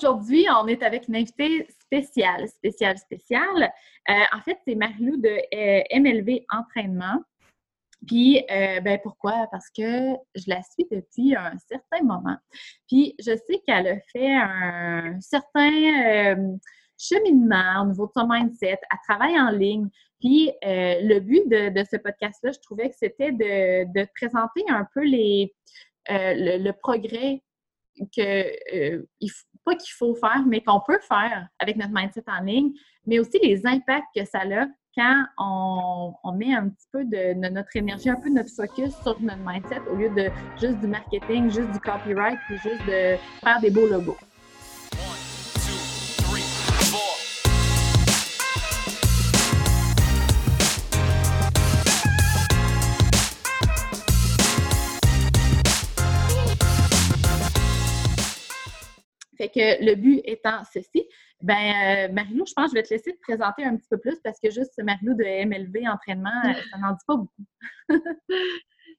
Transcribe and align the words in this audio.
Aujourd'hui, 0.00 0.46
on 0.48 0.68
est 0.68 0.84
avec 0.84 1.08
une 1.08 1.16
invitée 1.16 1.66
spéciale, 1.80 2.48
spéciale, 2.48 2.98
spéciale. 2.98 3.72
Euh, 4.08 4.14
en 4.32 4.40
fait, 4.42 4.56
c'est 4.64 4.76
Marilou 4.76 5.16
de 5.16 5.28
euh, 5.28 5.82
MLV 5.92 6.44
Entraînement. 6.52 7.20
Puis, 8.06 8.44
euh, 8.48 8.80
ben 8.80 9.00
pourquoi? 9.02 9.48
Parce 9.50 9.68
que 9.70 10.14
je 10.36 10.44
la 10.46 10.62
suis 10.62 10.86
depuis 10.88 11.34
un 11.34 11.58
certain 11.68 12.04
moment. 12.04 12.36
Puis, 12.86 13.16
je 13.18 13.36
sais 13.36 13.60
qu'elle 13.66 13.88
a 13.88 14.00
fait 14.12 14.36
un 14.36 15.20
certain 15.20 16.62
cheminement 16.96 17.82
au 17.82 17.86
niveau 17.86 18.06
de 18.06 18.12
son 18.16 18.28
mindset. 18.28 18.78
Elle 18.80 18.98
travaille 19.08 19.40
en 19.40 19.50
ligne. 19.50 19.88
Puis, 20.20 20.52
le 20.62 21.18
but 21.18 21.48
de, 21.48 21.84
ce 21.90 21.96
podcast-là, 21.96 22.52
je 22.52 22.60
trouvais 22.60 22.88
que 22.90 22.96
c'était 22.96 23.32
de, 23.32 24.06
présenter 24.14 24.62
un 24.68 24.86
peu 24.94 25.02
les, 25.02 25.52
le, 26.08 26.70
progrès 26.70 27.42
que 28.16 29.04
il 29.20 29.28
faut 29.28 29.57
qu'il 29.74 29.92
faut 29.96 30.14
faire, 30.14 30.42
mais 30.46 30.62
qu'on 30.62 30.80
peut 30.80 30.98
faire 31.00 31.48
avec 31.58 31.76
notre 31.76 31.92
mindset 31.92 32.24
en 32.26 32.42
ligne, 32.42 32.72
mais 33.06 33.18
aussi 33.18 33.38
les 33.42 33.66
impacts 33.66 34.06
que 34.14 34.24
ça 34.24 34.40
a 34.40 34.66
quand 34.96 35.24
on, 36.24 36.32
met 36.32 36.54
un 36.54 36.68
petit 36.68 36.88
peu 36.92 37.04
de, 37.04 37.34
notre 37.34 37.76
énergie, 37.76 38.10
un 38.10 38.16
peu 38.16 38.30
de 38.30 38.34
notre 38.34 38.50
focus 38.50 38.92
sur 39.02 39.20
notre 39.20 39.40
mindset 39.46 39.80
au 39.90 39.94
lieu 39.94 40.10
de 40.10 40.28
juste 40.60 40.78
du 40.80 40.88
marketing, 40.88 41.50
juste 41.50 41.70
du 41.70 41.78
copyright, 41.78 42.38
puis 42.46 42.58
juste 42.58 42.84
de 42.86 43.16
faire 43.40 43.60
des 43.60 43.70
beaux 43.70 43.86
logos. 43.86 44.16
Fait 59.38 59.48
que 59.48 59.84
le 59.84 59.94
but 59.94 60.20
étant 60.24 60.62
ceci, 60.72 61.06
ben 61.40 61.54
euh, 61.54 62.12
Marilou, 62.12 62.44
je 62.46 62.52
pense 62.52 62.66
que 62.66 62.70
je 62.70 62.74
vais 62.74 62.82
te 62.82 62.92
laisser 62.92 63.12
te 63.12 63.20
présenter 63.20 63.64
un 63.64 63.76
petit 63.76 63.88
peu 63.88 63.98
plus 63.98 64.18
parce 64.22 64.40
que 64.40 64.50
juste 64.50 64.72
Marilou 64.82 65.14
de 65.14 65.46
MLV 65.46 65.88
entraînement, 65.88 66.30
euh, 66.44 66.52
ça 66.70 66.78
n'en 66.78 66.90
dit 66.90 67.04
pas 67.06 67.16
beaucoup. 67.16 67.44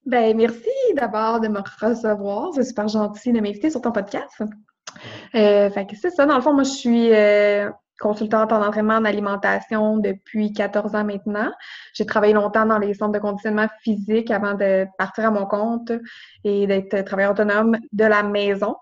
ben 0.05 0.37
merci 0.37 0.69
d'abord 0.95 1.41
de 1.41 1.49
me 1.49 1.59
recevoir. 1.81 2.53
C'est 2.53 2.63
super 2.63 2.87
gentil 2.87 3.33
de 3.33 3.41
m'inviter 3.41 3.69
sur 3.69 3.81
ton 3.81 3.91
podcast. 3.91 4.41
Euh, 5.35 5.69
fait 5.69 5.85
que 5.85 5.95
c'est 5.95 6.09
ça. 6.09 6.25
Dans 6.25 6.35
le 6.37 6.41
fond, 6.41 6.53
moi, 6.53 6.63
je 6.63 6.69
suis 6.69 7.11
consultante 7.99 8.53
en 8.53 8.65
entraînement 8.65 8.95
en 8.95 9.05
alimentation 9.05 9.97
depuis 9.97 10.53
14 10.53 10.95
ans 10.95 11.03
maintenant. 11.03 11.51
J'ai 11.93 12.05
travaillé 12.05 12.33
longtemps 12.33 12.65
dans 12.65 12.79
les 12.79 12.93
centres 12.93 13.11
de 13.11 13.19
conditionnement 13.19 13.67
physique 13.81 14.31
avant 14.31 14.53
de 14.53 14.87
partir 14.97 15.25
à 15.25 15.31
mon 15.31 15.45
compte 15.45 15.91
et 16.45 16.65
d'être 16.65 17.01
travailleur 17.01 17.33
autonome 17.33 17.77
de 17.91 18.05
la 18.05 18.23
maison. 18.23 18.77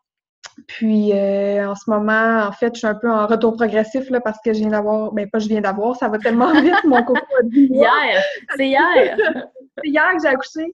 Puis 0.65 1.13
euh, 1.13 1.69
en 1.69 1.75
ce 1.75 1.89
moment, 1.89 2.47
en 2.47 2.51
fait, 2.51 2.73
je 2.73 2.79
suis 2.79 2.87
un 2.87 2.95
peu 2.95 3.11
en 3.11 3.27
retour 3.27 3.55
progressif 3.55 4.09
là, 4.09 4.19
parce 4.19 4.39
que 4.43 4.53
je 4.53 4.59
viens 4.59 4.69
d'avoir, 4.69 5.11
ben 5.11 5.29
pas 5.29 5.39
je 5.39 5.47
viens 5.47 5.61
d'avoir, 5.61 5.95
ça 5.95 6.07
va 6.07 6.17
tellement 6.17 6.51
vite, 6.61 6.83
mon 6.83 7.03
coco 7.03 7.19
a 7.39 7.43
dit 7.43 7.67
Hier! 7.71 8.23
C'est 8.55 8.67
hier! 8.67 9.17
c'est 9.77 9.89
hier 9.89 10.11
que 10.15 10.21
j'ai 10.21 10.27
accouché. 10.27 10.73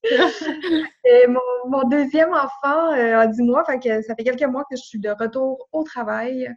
Et 1.05 1.27
mon, 1.27 1.89
deuxième 1.89 2.33
enfant 2.33 2.93
euh, 2.93 3.19
a 3.19 3.27
10 3.27 3.41
mois, 3.41 3.65
fait 3.65 3.79
que 3.79 4.01
ça 4.03 4.15
fait 4.15 4.23
quelques 4.23 4.49
mois 4.49 4.63
que 4.69 4.77
je 4.77 4.83
suis 4.83 4.99
de 4.99 5.09
retour 5.09 5.67
au 5.73 5.83
travail. 5.83 6.49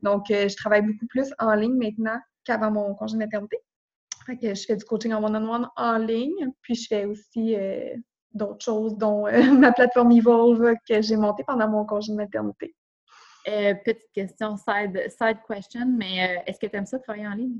Donc, 0.00 0.30
euh, 0.30 0.48
je 0.48 0.56
travaille 0.56 0.82
beaucoup 0.82 1.06
plus 1.06 1.32
en 1.38 1.54
ligne 1.54 1.76
maintenant 1.76 2.18
qu'avant 2.44 2.70
mon 2.70 2.94
congé 2.94 3.14
de 3.14 3.18
maternité. 3.18 3.58
Fait 4.24 4.38
que 4.38 4.54
je 4.54 4.64
fais 4.64 4.76
du 4.76 4.84
coaching 4.84 5.12
en 5.12 5.22
one-on-one 5.22 5.68
en 5.76 5.98
ligne, 5.98 6.50
puis 6.62 6.74
je 6.74 6.86
fais 6.86 7.04
aussi 7.04 7.56
d'autres 8.34 8.64
choses, 8.64 8.96
dont 8.96 9.26
euh, 9.26 9.42
ma 9.52 9.72
plateforme 9.72 10.12
Evolve 10.12 10.74
que 10.88 11.00
j'ai 11.02 11.16
montée 11.16 11.44
pendant 11.44 11.68
mon 11.68 11.84
congé 11.84 12.12
de 12.12 12.16
maternité. 12.16 12.74
Euh, 13.48 13.74
petite 13.84 14.12
question, 14.14 14.56
side, 14.56 15.08
side 15.10 15.38
question, 15.48 15.86
mais 15.86 16.24
euh, 16.24 16.42
est-ce 16.46 16.60
que 16.60 16.66
tu 16.66 16.76
aimes 16.76 16.86
ça 16.86 16.98
travailler 16.98 17.26
en 17.26 17.34
ligne? 17.34 17.58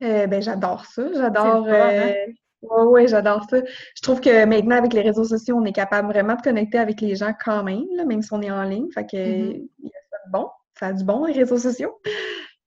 ben, 0.00 0.42
j'adore 0.42 0.84
ça. 0.86 1.12
J'adore. 1.12 1.68
Hein? 1.68 2.12
Oui, 2.62 3.06
j'adore 3.06 3.44
ça. 3.48 3.58
Je 3.96 4.02
trouve 4.02 4.20
que 4.20 4.44
maintenant, 4.44 4.76
avec 4.76 4.92
les 4.92 5.02
réseaux 5.02 5.24
sociaux, 5.24 5.56
on 5.56 5.64
est 5.64 5.72
capable 5.72 6.08
vraiment 6.08 6.34
de 6.34 6.42
connecter 6.42 6.78
avec 6.78 7.00
les 7.00 7.14
gens 7.14 7.32
quand 7.44 7.62
même, 7.62 7.84
même 8.06 8.22
si 8.22 8.32
on 8.32 8.42
est 8.42 8.50
en 8.50 8.64
ligne. 8.64 8.90
Fait 8.92 9.04
que 9.04 9.16
mm-hmm. 9.16 9.68
ça 10.10 10.16
bon. 10.30 10.48
Ça 10.78 10.86
a 10.86 10.92
du 10.92 11.04
bon, 11.04 11.26
les 11.26 11.34
réseaux 11.34 11.58
sociaux. 11.58 12.00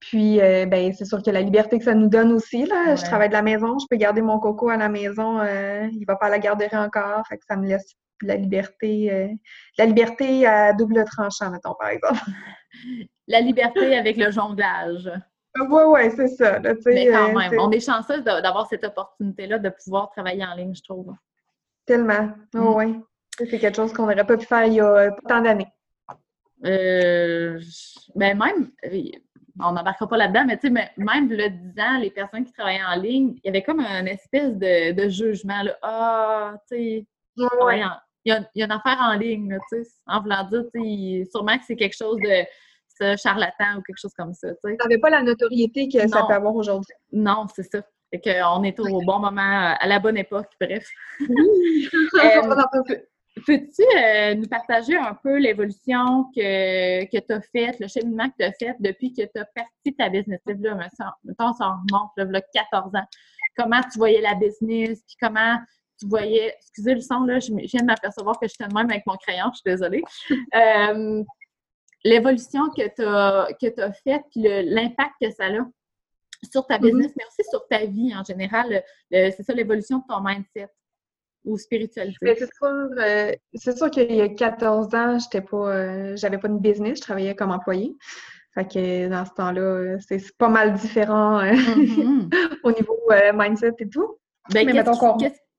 Puis, 0.09 0.39
euh, 0.39 0.67
ben, 0.67 0.93
c'est 0.93 1.05
sûr 1.05 1.23
que 1.23 1.31
la 1.31 1.41
liberté 1.41 1.79
que 1.79 1.83
ça 1.83 1.95
nous 1.95 2.07
donne 2.07 2.31
aussi, 2.31 2.63
là. 2.65 2.95
Je 2.95 3.03
travaille 3.03 3.29
de 3.29 3.33
la 3.33 3.41
maison, 3.41 3.79
je 3.79 3.87
peux 3.89 3.95
garder 3.95 4.21
mon 4.21 4.37
coco 4.37 4.69
à 4.69 4.77
la 4.77 4.87
maison, 4.87 5.39
euh, 5.39 5.87
il 5.91 6.05
va 6.05 6.15
pas 6.15 6.27
à 6.27 6.29
la 6.29 6.37
garderie 6.37 6.77
encore, 6.77 7.25
fait 7.27 7.37
que 7.37 7.45
ça 7.49 7.55
me 7.55 7.65
laisse 7.65 7.95
la 8.21 8.35
liberté, 8.35 9.11
euh, 9.11 9.27
la 9.79 9.87
liberté 9.87 10.45
à 10.45 10.73
double 10.73 11.03
tranchant, 11.05 11.49
mettons, 11.49 11.73
par 11.79 11.89
exemple. 11.89 12.19
la 13.27 13.41
liberté 13.41 13.97
avec 13.97 14.17
le 14.17 14.29
jonglage. 14.29 15.11
Oui, 15.59 15.81
oui, 15.87 16.01
c'est 16.15 16.27
ça. 16.27 16.59
Mais 16.59 17.07
quand 17.07 17.33
même, 17.33 17.59
on 17.59 17.71
est 17.71 17.79
chanceux 17.79 18.21
d'avoir 18.21 18.67
cette 18.67 18.83
opportunité-là 18.83 19.57
de 19.57 19.69
pouvoir 19.69 20.11
travailler 20.11 20.45
en 20.45 20.53
ligne, 20.53 20.75
je 20.75 20.83
trouve. 20.83 21.15
Tellement. 21.87 22.29
oui. 22.53 22.87
Mm. 22.87 23.03
C'est 23.39 23.59
quelque 23.59 23.75
chose 23.75 23.91
qu'on 23.91 24.03
n'aurait 24.03 24.23
pas 24.23 24.37
pu 24.37 24.45
faire 24.45 24.65
il 24.65 24.73
y 24.73 24.81
a 24.81 25.09
tant 25.27 25.41
d'années. 25.41 25.67
Euh, 26.63 27.59
ben 28.15 28.37
même, 28.37 28.71
on 29.59 29.71
n'embarquera 29.71 30.07
pas 30.07 30.17
là-dedans, 30.17 30.45
mais 30.45 30.57
tu 30.57 30.67
sais, 30.67 30.91
même 30.97 31.29
le 31.29 31.49
disant, 31.49 31.97
les 31.99 32.11
personnes 32.11 32.45
qui 32.45 32.51
travaillaient 32.51 32.83
en 32.83 32.99
ligne, 32.99 33.35
il 33.37 33.47
y 33.47 33.49
avait 33.49 33.63
comme 33.63 33.79
une 33.79 34.07
espèce 34.07 34.55
de, 34.55 35.09
jugement, 35.09 35.63
là. 35.63 35.77
Ah, 35.81 36.53
tu 36.69 36.75
sais, 36.75 37.07
il, 37.37 37.45
y 38.25 38.31
a, 38.31 38.41
une 38.55 38.71
affaire 38.71 38.99
en 39.01 39.13
ligne, 39.13 39.57
tu 39.71 39.83
sais, 39.83 39.89
en 40.07 40.21
voulant 40.21 40.43
dire, 40.43 40.63
tu 40.73 40.81
sais, 40.81 41.29
sûrement 41.31 41.57
que 41.57 41.63
c'est 41.65 41.75
quelque 41.75 41.95
chose 41.95 42.17
de 42.19 43.15
charlatan 43.17 43.77
ou 43.77 43.81
quelque 43.81 43.99
chose 43.99 44.13
comme 44.17 44.33
ça, 44.33 44.49
tu 44.49 44.69
sais. 44.69 44.77
n'avais 44.81 44.97
pas 44.97 45.09
la 45.09 45.23
notoriété 45.23 45.87
que 45.87 46.07
ça 46.07 46.23
peut 46.27 46.33
avoir 46.33 46.55
aujourd'hui. 46.55 46.93
Non, 47.11 47.45
c'est 47.53 47.63
ça. 47.63 47.81
Fait 48.11 48.21
qu'on 48.21 48.63
est 48.63 48.79
au 48.79 49.01
bon 49.01 49.19
moment, 49.19 49.75
à 49.79 49.87
la 49.87 49.99
bonne 49.99 50.17
époque, 50.17 50.51
bref. 50.59 50.87
euh, 51.19 52.95
Peux-tu 53.45 53.83
euh, 53.97 54.33
nous 54.35 54.47
partager 54.47 54.95
un 54.95 55.13
peu 55.13 55.37
l'évolution 55.37 56.25
que, 56.35 57.03
que 57.05 57.17
tu 57.19 57.33
as 57.33 57.41
faite, 57.41 57.79
le 57.79 57.87
cheminement 57.87 58.29
que 58.29 58.35
tu 58.39 58.45
as 58.45 58.53
fait 58.53 58.75
depuis 58.79 59.13
que 59.13 59.23
tu 59.23 59.39
as 59.39 59.45
parti 59.45 59.95
ta 59.97 60.09
business? 60.09 60.39
Là, 60.45 60.75
mettons, 61.23 61.53
ça 61.53 61.67
remonte, 61.67 62.11
là, 62.15 62.41
14 62.53 62.95
ans. 62.95 63.05
Comment 63.57 63.81
tu 63.91 63.97
voyais 63.97 64.21
la 64.21 64.35
business, 64.35 65.03
puis 65.05 65.17
comment 65.21 65.57
tu 65.99 66.07
voyais, 66.07 66.55
excusez 66.57 66.95
le 66.95 67.01
son, 67.01 67.21
là, 67.21 67.39
je 67.39 67.53
viens 67.53 67.81
de 67.81 67.85
m'apercevoir 67.85 68.39
que 68.39 68.47
je 68.47 68.53
suis 68.53 68.65
de 68.65 68.73
même 68.73 68.89
avec 68.89 69.05
mon 69.05 69.15
crayon, 69.15 69.45
je 69.51 69.57
suis 69.57 69.63
désolée. 69.65 70.03
Euh, 70.55 71.23
l'évolution 72.05 72.69
que 72.69 72.87
tu 72.95 73.03
as, 73.03 73.47
que 73.59 73.81
as 73.81 73.93
faite, 73.93 74.21
puis 74.31 74.43
l'impact 74.43 75.13
que 75.21 75.31
ça 75.31 75.47
a 75.47 75.65
sur 76.49 76.65
ta 76.67 76.77
mm-hmm. 76.77 76.81
business, 76.81 77.11
mais 77.17 77.23
aussi 77.25 77.49
sur 77.49 77.67
ta 77.67 77.85
vie 77.85 78.15
en 78.15 78.23
général. 78.23 78.83
C'est 79.11 79.43
ça 79.43 79.53
l'évolution 79.53 79.97
de 79.99 80.03
ton 80.07 80.21
mindset 80.21 80.69
ou 81.45 81.57
spiritualité? 81.57 82.17
Euh, 82.63 83.31
c'est 83.53 83.77
sûr, 83.77 83.89
qu'il 83.89 84.11
y 84.11 84.21
a 84.21 84.29
14 84.29 84.93
ans, 84.95 85.19
j'étais 85.19 85.41
pas, 85.41 85.69
euh, 85.69 86.15
j'avais 86.15 86.37
pas 86.37 86.47
de 86.47 86.57
business, 86.57 86.97
je 86.97 87.01
travaillais 87.01 87.35
comme 87.35 87.51
employée. 87.51 87.95
Fait 88.53 88.65
que 88.65 89.09
dans 89.09 89.25
ce 89.25 89.31
temps-là, 89.31 89.97
c'est 89.99 90.37
pas 90.37 90.49
mal 90.49 90.73
différent 90.73 91.39
euh, 91.39 91.51
mm-hmm. 91.51 92.59
au 92.63 92.71
niveau 92.71 92.97
mindset 93.33 93.73
et 93.79 93.89
tout. 93.89 94.17
Ben, 94.51 94.65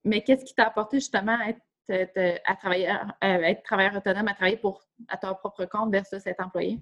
mais 0.04 0.22
qu'est-ce 0.22 0.44
qui 0.44 0.54
t'a 0.54 0.66
apporté 0.66 0.98
justement 0.98 1.36
à 1.40 1.50
être, 1.50 2.40
à 2.46 2.54
travailler, 2.56 2.88
être 3.22 3.62
travailleur 3.64 3.96
autonome, 3.96 4.28
à 4.28 4.34
travailler 4.34 4.56
pour 4.56 4.82
à 5.08 5.16
ton 5.16 5.34
propre 5.34 5.64
compte 5.66 5.90
versus 5.90 6.24
être 6.26 6.44
employé? 6.44 6.80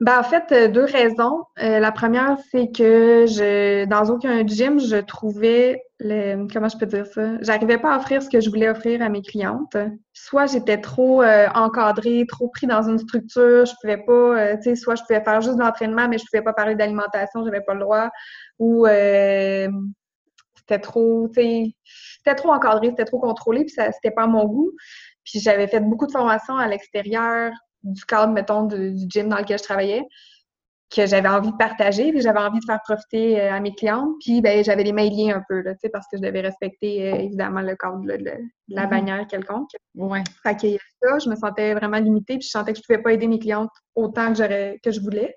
Ben, 0.00 0.18
en 0.18 0.22
fait, 0.22 0.50
euh, 0.52 0.68
deux 0.68 0.84
raisons. 0.84 1.44
Euh, 1.62 1.78
la 1.78 1.92
première, 1.92 2.38
c'est 2.50 2.68
que 2.74 3.26
je, 3.26 3.84
dans 3.84 4.08
aucun 4.08 4.46
gym, 4.46 4.80
je 4.80 4.96
trouvais 4.96 5.82
le, 5.98 6.50
comment 6.50 6.70
je 6.70 6.78
peux 6.78 6.86
dire 6.86 7.04
ça? 7.04 7.32
J'arrivais 7.42 7.76
pas 7.76 7.92
à 7.92 7.98
offrir 7.98 8.22
ce 8.22 8.30
que 8.30 8.40
je 8.40 8.48
voulais 8.48 8.70
offrir 8.70 9.02
à 9.02 9.10
mes 9.10 9.20
clientes. 9.20 9.76
Soit 10.14 10.46
j'étais 10.46 10.80
trop 10.80 11.22
euh, 11.22 11.48
encadrée, 11.54 12.24
trop 12.26 12.48
pris 12.48 12.66
dans 12.66 12.88
une 12.88 12.98
structure, 12.98 13.66
je 13.66 13.72
pouvais 13.82 13.98
pas, 13.98 14.56
tu 14.56 14.62
sais, 14.62 14.74
soit 14.74 14.94
je 14.94 15.02
pouvais 15.02 15.22
faire 15.22 15.42
juste 15.42 15.56
de 15.56 15.60
l'entraînement, 15.60 16.08
mais 16.08 16.16
je 16.16 16.24
pouvais 16.30 16.42
pas 16.42 16.54
parler 16.54 16.74
d'alimentation, 16.74 17.44
j'avais 17.44 17.60
pas 17.60 17.74
le 17.74 17.80
droit. 17.80 18.08
Ou 18.58 18.86
c'était 20.56 20.78
trop, 20.78 21.28
tu 21.28 21.42
sais, 21.42 21.74
c'était 22.16 22.36
trop 22.36 22.52
encadré, 22.52 22.88
c'était 22.88 23.04
trop 23.04 23.18
contrôlé, 23.18 23.64
puis 23.66 23.74
ça, 23.74 23.92
c'était 23.92 24.12
pas 24.14 24.26
mon 24.26 24.46
goût. 24.46 24.72
Puis 25.24 25.40
j'avais 25.40 25.66
fait 25.66 25.80
beaucoup 25.80 26.06
de 26.06 26.12
formations 26.12 26.56
à 26.56 26.66
l'extérieur 26.68 27.52
du 27.82 28.04
cadre, 28.04 28.32
mettons, 28.32 28.64
du 28.64 29.06
gym 29.08 29.28
dans 29.28 29.38
lequel 29.38 29.58
je 29.58 29.64
travaillais, 29.64 30.02
que 30.94 31.06
j'avais 31.06 31.28
envie 31.28 31.52
de 31.52 31.56
partager, 31.56 32.10
puis 32.10 32.20
j'avais 32.20 32.40
envie 32.40 32.58
de 32.58 32.64
faire 32.64 32.80
profiter 32.82 33.40
euh, 33.40 33.52
à 33.52 33.60
mes 33.60 33.74
clientes. 33.74 34.10
Puis, 34.20 34.40
ben, 34.40 34.64
j'avais 34.64 34.82
les 34.82 34.92
mailiers 34.92 35.30
un 35.30 35.42
peu, 35.48 35.60
là, 35.60 35.74
parce 35.92 36.06
que 36.10 36.16
je 36.16 36.22
devais 36.22 36.40
respecter, 36.40 37.12
euh, 37.12 37.16
évidemment, 37.16 37.60
le 37.60 37.76
cadre 37.76 38.00
de, 38.00 38.18
la 38.68 38.86
mm-hmm. 38.86 38.90
bannière 38.90 39.26
quelconque. 39.28 39.70
Ouais. 39.94 40.24
Fait 40.42 40.56
que 40.56 40.76
ça, 41.00 41.18
je 41.18 41.30
me 41.30 41.36
sentais 41.36 41.74
vraiment 41.74 41.98
limitée, 41.98 42.38
puis 42.38 42.46
je 42.46 42.50
sentais 42.50 42.72
que 42.72 42.78
je 42.78 42.82
pouvais 42.82 43.02
pas 43.02 43.12
aider 43.12 43.28
mes 43.28 43.38
clientes 43.38 43.70
autant 43.94 44.32
que, 44.32 44.80
que 44.80 44.90
je 44.90 45.00
voulais. 45.00 45.36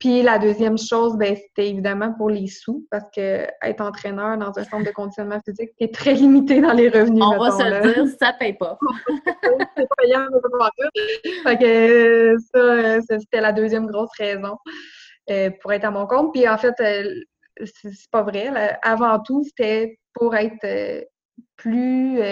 Puis 0.00 0.22
la 0.22 0.38
deuxième 0.38 0.78
chose, 0.78 1.18
ben, 1.18 1.36
c'était 1.36 1.68
évidemment 1.68 2.14
pour 2.14 2.30
les 2.30 2.46
sous, 2.46 2.86
parce 2.90 3.04
que 3.14 3.46
être 3.62 3.82
entraîneur 3.82 4.38
dans 4.38 4.58
un 4.58 4.64
centre 4.64 4.86
de 4.86 4.90
conditionnement 4.92 5.38
physique, 5.44 5.72
c'est 5.78 5.92
très 5.92 6.14
limité 6.14 6.62
dans 6.62 6.72
les 6.72 6.88
revenus. 6.88 7.22
On 7.22 7.38
va 7.38 7.50
se 7.50 7.62
le 7.62 7.92
dire, 7.92 8.16
ça 8.18 8.32
paye 8.32 8.54
pas. 8.54 8.78
c'est 9.76 9.86
payant, 9.98 10.26
Fait 11.42 11.58
que 11.58 12.36
ça, 12.50 13.18
c'était 13.18 13.42
la 13.42 13.52
deuxième 13.52 13.86
grosse 13.86 14.10
raison 14.18 14.56
euh, 15.30 15.50
pour 15.60 15.70
être 15.74 15.84
à 15.84 15.90
mon 15.90 16.06
compte. 16.06 16.32
Puis 16.32 16.48
en 16.48 16.56
fait, 16.56 16.74
euh, 16.80 17.14
c'est 17.62 18.10
pas 18.10 18.22
vrai. 18.22 18.78
Avant 18.80 19.20
tout, 19.20 19.44
c'était 19.44 19.98
pour 20.14 20.34
être 20.34 20.64
euh, 20.64 21.02
plus 21.56 22.22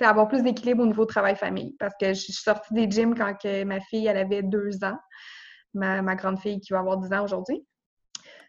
avoir 0.00 0.28
plus 0.28 0.44
d'équilibre 0.44 0.84
au 0.84 0.86
niveau 0.86 1.04
travail-famille. 1.04 1.74
Parce 1.80 1.94
que 2.00 2.10
je 2.10 2.20
suis 2.20 2.32
sortie 2.32 2.74
des 2.74 2.88
gyms 2.88 3.16
quand 3.16 3.44
ma 3.66 3.80
fille 3.80 4.06
elle 4.06 4.18
avait 4.18 4.44
deux 4.44 4.84
ans 4.84 4.96
ma, 5.74 6.14
grande 6.14 6.38
fille 6.38 6.60
qui 6.60 6.72
va 6.72 6.80
avoir 6.80 6.98
10 6.98 7.12
ans 7.12 7.24
aujourd'hui. 7.24 7.64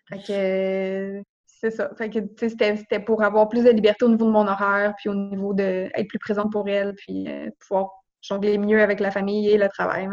Fait 0.09 0.21
que 0.23 1.23
c'est 1.45 1.71
ça. 1.71 1.91
Fait 1.95 2.09
que 2.09 2.19
c'était 2.37 2.99
pour 2.99 3.23
avoir 3.23 3.49
plus 3.49 3.63
de 3.63 3.69
liberté 3.69 4.05
au 4.05 4.09
niveau 4.09 4.25
de 4.25 4.31
mon 4.31 4.47
horaire, 4.47 4.93
puis 4.97 5.09
au 5.09 5.15
niveau 5.15 5.53
de 5.53 5.89
être 5.93 6.07
plus 6.07 6.19
présente 6.19 6.51
pour 6.51 6.67
elle, 6.69 6.95
puis 6.95 7.27
euh, 7.27 7.49
pouvoir 7.59 7.89
jongler 8.21 8.57
mieux 8.57 8.81
avec 8.81 8.99
la 8.99 9.11
famille 9.11 9.49
et 9.49 9.57
le 9.57 9.67
travail. 9.69 10.09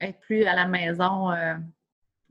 Être 0.00 0.18
plus 0.20 0.44
à 0.44 0.54
la 0.54 0.66
maison. 0.66 1.30
Euh, 1.30 1.54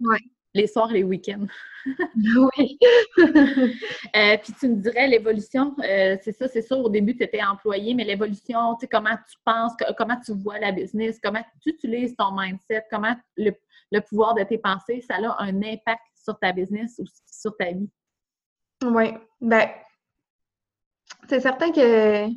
oui. 0.02 0.18
Les 0.54 0.68
soirs, 0.68 0.92
les 0.92 1.04
week-ends. 1.04 1.46
oui. 1.86 2.80
Euh, 4.16 4.38
puis 4.42 4.54
tu 4.60 4.68
me 4.70 4.76
dirais 4.76 5.08
l'évolution, 5.08 5.76
c'est 5.80 6.32
ça, 6.32 6.48
c'est 6.48 6.64
sûr, 6.64 6.80
au 6.80 6.90
début, 6.90 7.16
tu 7.16 7.24
étais 7.24 7.44
employé, 7.44 7.94
mais 7.94 8.04
l'évolution, 8.04 8.76
tu 8.76 8.82
sais, 8.82 8.88
comment 8.88 9.16
tu 9.16 9.38
penses, 9.46 9.74
comment 9.98 10.20
tu 10.20 10.34
vois 10.34 10.58
la 10.58 10.72
business, 10.72 11.20
comment 11.24 11.44
tu 11.62 11.70
utilises 11.70 12.16
ton 12.16 12.32
mindset, 12.36 12.86
comment 12.90 13.16
le, 13.38 13.52
le 13.92 14.02
pouvoir 14.02 14.34
de 14.34 14.44
tes 14.44 14.58
pensées, 14.58 15.02
ça 15.02 15.16
a 15.16 15.44
un 15.44 15.58
impact 15.62 16.02
sur 16.16 16.38
ta 16.40 16.52
business 16.52 17.00
ou 17.00 17.04
sur 17.32 17.56
ta 17.58 17.72
vie? 17.72 17.90
Oui. 18.84 19.14
Ben, 19.42 19.70
c'est 21.28 21.40
certain 21.40 21.72
que 21.72 22.28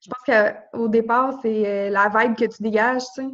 je 0.00 0.10
pense 0.10 0.24
qu'au 0.72 0.88
départ, 0.88 1.38
c'est 1.40 1.66
euh, 1.66 1.90
la 1.90 2.08
vibe 2.08 2.36
que 2.36 2.44
tu 2.44 2.62
dégages, 2.62 3.02
tu 3.14 3.22
sais. 3.22 3.28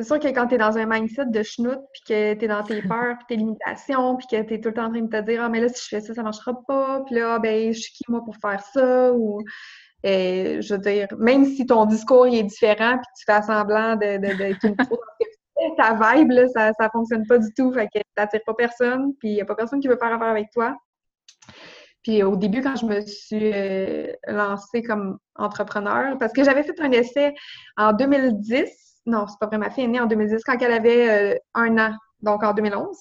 C'est 0.00 0.06
sûr 0.06 0.18
que 0.18 0.28
quand 0.28 0.46
tu 0.46 0.54
es 0.54 0.58
dans 0.58 0.78
un 0.78 0.86
mindset 0.86 1.26
de 1.26 1.42
schnout, 1.42 1.78
puis 1.92 2.02
que 2.08 2.32
tu 2.32 2.44
es 2.46 2.48
dans 2.48 2.62
tes 2.62 2.80
peurs, 2.88 3.18
puis 3.18 3.26
tes 3.28 3.36
limitations, 3.36 4.16
puis 4.16 4.26
que 4.28 4.42
tu 4.42 4.54
es 4.54 4.60
tout 4.60 4.70
le 4.70 4.74
temps 4.74 4.86
en 4.86 4.90
train 4.90 5.02
de 5.02 5.10
te 5.10 5.20
dire 5.20 5.42
Ah, 5.42 5.50
mais 5.50 5.60
là, 5.60 5.68
si 5.68 5.84
je 5.84 5.88
fais 5.88 6.00
ça, 6.00 6.14
ça 6.14 6.22
marchera 6.22 6.54
pas, 6.66 7.02
puis 7.04 7.16
là, 7.16 7.38
ben, 7.38 7.70
je 7.70 7.78
suis 7.78 7.92
qui 7.92 8.04
moi 8.08 8.24
pour 8.24 8.34
faire 8.38 8.62
ça, 8.62 9.12
ou 9.12 9.42
euh, 10.06 10.62
je 10.62 10.72
veux 10.72 10.80
dire, 10.80 11.06
même 11.18 11.44
si 11.44 11.66
ton 11.66 11.84
discours 11.84 12.26
est 12.28 12.42
différent, 12.44 12.92
puis 12.92 13.06
tu 13.18 13.24
fais 13.26 13.42
semblant 13.42 13.96
de, 13.96 14.16
de, 14.16 14.66
une 14.66 15.76
ta 15.76 15.92
vibe, 15.92 16.30
là, 16.30 16.48
ça 16.48 16.70
ne 16.70 16.88
fonctionne 16.90 17.26
pas 17.26 17.36
du 17.36 17.52
tout. 17.52 17.70
Fait 17.74 17.86
que 17.94 18.00
t'attires 18.14 18.40
pas 18.46 18.54
personne, 18.54 19.12
puis 19.18 19.28
il 19.28 19.34
n'y 19.34 19.40
a 19.42 19.44
pas 19.44 19.54
personne 19.54 19.80
qui 19.80 19.88
veut 19.88 19.98
faire 19.98 20.14
affaire 20.14 20.28
avec 20.28 20.50
toi. 20.50 20.74
Puis 22.02 22.22
au 22.22 22.36
début, 22.36 22.62
quand 22.62 22.76
je 22.76 22.86
me 22.86 23.02
suis 23.02 23.52
euh, 23.52 24.10
lancée 24.26 24.82
comme 24.82 25.18
entrepreneur, 25.34 26.16
parce 26.16 26.32
que 26.32 26.42
j'avais 26.42 26.62
fait 26.62 26.80
un 26.80 26.90
essai 26.92 27.34
en 27.76 27.92
2010, 27.92 28.89
non, 29.06 29.26
c'est 29.26 29.38
pas 29.38 29.46
vrai, 29.46 29.58
ma 29.58 29.70
fille 29.70 29.84
est 29.84 29.88
née 29.88 30.00
en 30.00 30.06
2010, 30.06 30.42
quand 30.44 30.56
elle 30.60 30.72
avait 30.72 31.34
euh, 31.34 31.38
un 31.54 31.78
an, 31.78 31.96
donc 32.20 32.42
en 32.42 32.52
2011. 32.52 32.98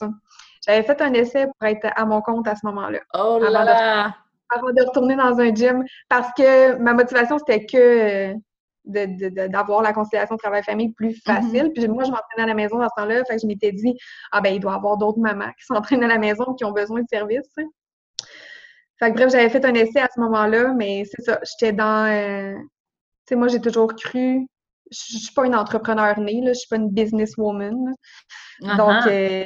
J'avais 0.65 0.83
fait 0.83 1.01
un 1.01 1.13
essai 1.13 1.47
pour 1.47 1.67
être 1.67 1.87
à 1.95 2.05
mon 2.05 2.21
compte 2.21 2.47
à 2.47 2.55
ce 2.55 2.65
moment-là. 2.65 2.99
Oh 3.13 3.39
là 3.41 3.49
là! 3.49 4.15
avant 4.49 4.71
de 4.71 4.81
retourner 4.81 5.15
dans 5.15 5.39
un 5.39 5.53
gym, 5.53 5.83
parce 6.07 6.31
que 6.33 6.75
ma 6.77 6.93
motivation, 6.93 7.37
c'était 7.37 7.65
que 7.65 7.77
euh, 7.77 9.47
d'avoir 9.47 9.81
la 9.81 9.93
conciliation 9.93 10.35
travail-famille 10.37 10.91
plus 10.93 11.19
mhm. 11.27 11.35
facile. 11.35 11.71
Puis 11.73 11.87
moi, 11.87 12.03
je 12.03 12.11
m'entraînais 12.11 12.43
à 12.43 12.47
la 12.47 12.53
maison 12.53 12.79
à 12.79 12.87
ce 12.89 13.01
temps-là, 13.01 13.23
fait 13.25 13.35
que 13.35 13.41
je 13.41 13.47
m'étais 13.47 13.71
dit, 13.71 13.95
ah 14.31 14.41
ben, 14.41 14.53
il 14.53 14.59
doit 14.59 14.73
y 14.73 14.75
avoir 14.75 14.97
d'autres 14.97 15.19
mamans 15.19 15.51
qui 15.59 15.65
s'entraînent 15.65 16.03
à 16.03 16.07
la 16.07 16.17
maison 16.17 16.53
qui 16.55 16.65
ont 16.65 16.71
besoin 16.71 17.01
de 17.01 17.07
services. 17.07 17.53
Fait 18.99 19.11
que 19.11 19.15
bref, 19.15 19.31
j'avais 19.31 19.49
fait 19.49 19.63
un 19.63 19.73
essai 19.75 19.99
à 19.99 20.09
ce 20.13 20.19
moment-là, 20.19 20.73
mais 20.75 21.03
c'est 21.05 21.21
ça, 21.21 21.39
j'étais 21.43 21.73
dans... 21.73 22.11
Euh, 22.11 22.55
tu 22.57 22.65
sais, 23.29 23.35
moi, 23.35 23.47
j'ai 23.47 23.61
toujours 23.61 23.95
cru... 23.95 24.47
Je 24.91 25.18
suis 25.18 25.33
pas 25.33 25.45
une 25.45 25.56
entrepreneur 25.56 26.19
née, 26.19 26.41
là, 26.41 26.53
je 26.53 26.59
suis 26.59 26.68
pas 26.68 26.77
une 26.77 26.89
businesswoman. 26.89 27.94
Uh-huh. 28.62 28.77
Donc, 28.77 29.07
euh, 29.07 29.44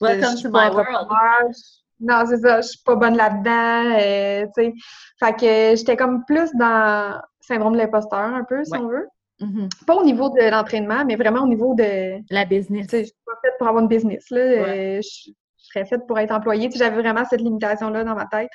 Welcome 0.00 0.36
to 0.42 0.50
my 0.50 0.68
world. 0.70 1.54
Non, 2.00 2.24
c'est 2.28 2.38
ça, 2.38 2.60
je 2.60 2.68
suis 2.68 2.82
pas 2.84 2.94
bonne 2.94 3.16
là-dedans, 3.16 3.98
euh, 3.98 4.46
tu 4.56 4.64
sais. 4.64 4.74
Fait 5.18 5.32
que 5.32 5.76
j'étais 5.76 5.96
comme 5.96 6.24
plus 6.24 6.54
dans 6.54 7.20
syndrome 7.40 7.72
de 7.72 7.78
l'imposteur 7.78 8.20
un 8.20 8.44
peu, 8.44 8.64
si 8.64 8.76
on 8.76 8.88
veut. 8.88 9.08
Mm-hmm. 9.40 9.84
Pas 9.86 9.94
au 9.96 10.04
niveau 10.04 10.30
de 10.30 10.50
l'entraînement, 10.50 11.04
mais 11.04 11.16
vraiment 11.16 11.42
au 11.42 11.48
niveau 11.48 11.74
de... 11.74 12.20
La 12.30 12.44
business. 12.44 12.86
Je 12.92 13.04
suis 13.04 13.12
pas 13.26 13.32
faite 13.42 13.54
pour 13.58 13.68
avoir 13.68 13.82
une 13.82 13.88
business, 13.88 14.30
là. 14.30 14.40
Euh, 14.40 15.00
je, 15.02 15.30
serais 15.56 15.84
faite 15.84 16.06
pour 16.06 16.18
être 16.18 16.32
employée. 16.32 16.70
J'avais 16.74 17.02
vraiment 17.02 17.24
cette 17.24 17.40
limitation-là 17.40 18.04
dans 18.04 18.14
ma 18.14 18.26
tête. 18.26 18.48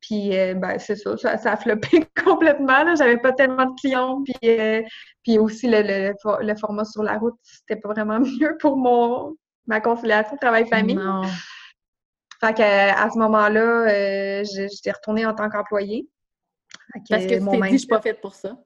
Puis, 0.00 0.36
euh, 0.36 0.54
ben, 0.54 0.78
c'est 0.78 0.96
ça, 0.96 1.16
ça, 1.16 1.52
a 1.52 1.56
floppé 1.56 2.06
complètement. 2.24 2.84
Là. 2.84 2.94
J'avais 2.94 3.18
pas 3.18 3.32
tellement 3.32 3.66
de 3.66 3.80
clients. 3.80 4.22
Puis, 4.22 4.34
euh, 4.44 4.82
puis 5.22 5.38
aussi, 5.38 5.68
le, 5.68 5.82
le, 5.82 6.56
format 6.56 6.84
sur 6.84 7.02
la 7.02 7.18
route, 7.18 7.36
c'était 7.42 7.80
pas 7.80 7.90
vraiment 7.90 8.20
mieux 8.40 8.56
pour 8.60 8.76
mon 8.76 9.36
ma 9.66 9.80
conciliation 9.80 10.36
travail-famille. 10.40 10.96
Non. 10.96 11.22
Fait 12.40 12.60
à 12.62 13.10
ce 13.10 13.18
moment-là, 13.18 14.42
j'étais 14.42 14.92
retournée 14.92 15.26
en 15.26 15.34
tant 15.34 15.50
qu'employée. 15.50 16.08
Parce 17.08 17.24
que 17.24 17.34
tu 17.34 17.44
t'es 17.44 17.60
dit, 17.60 17.72
je 17.72 17.76
suis 17.76 17.86
pas 17.86 18.00
faite 18.00 18.20
pour 18.20 18.34
ça. 18.34 18.56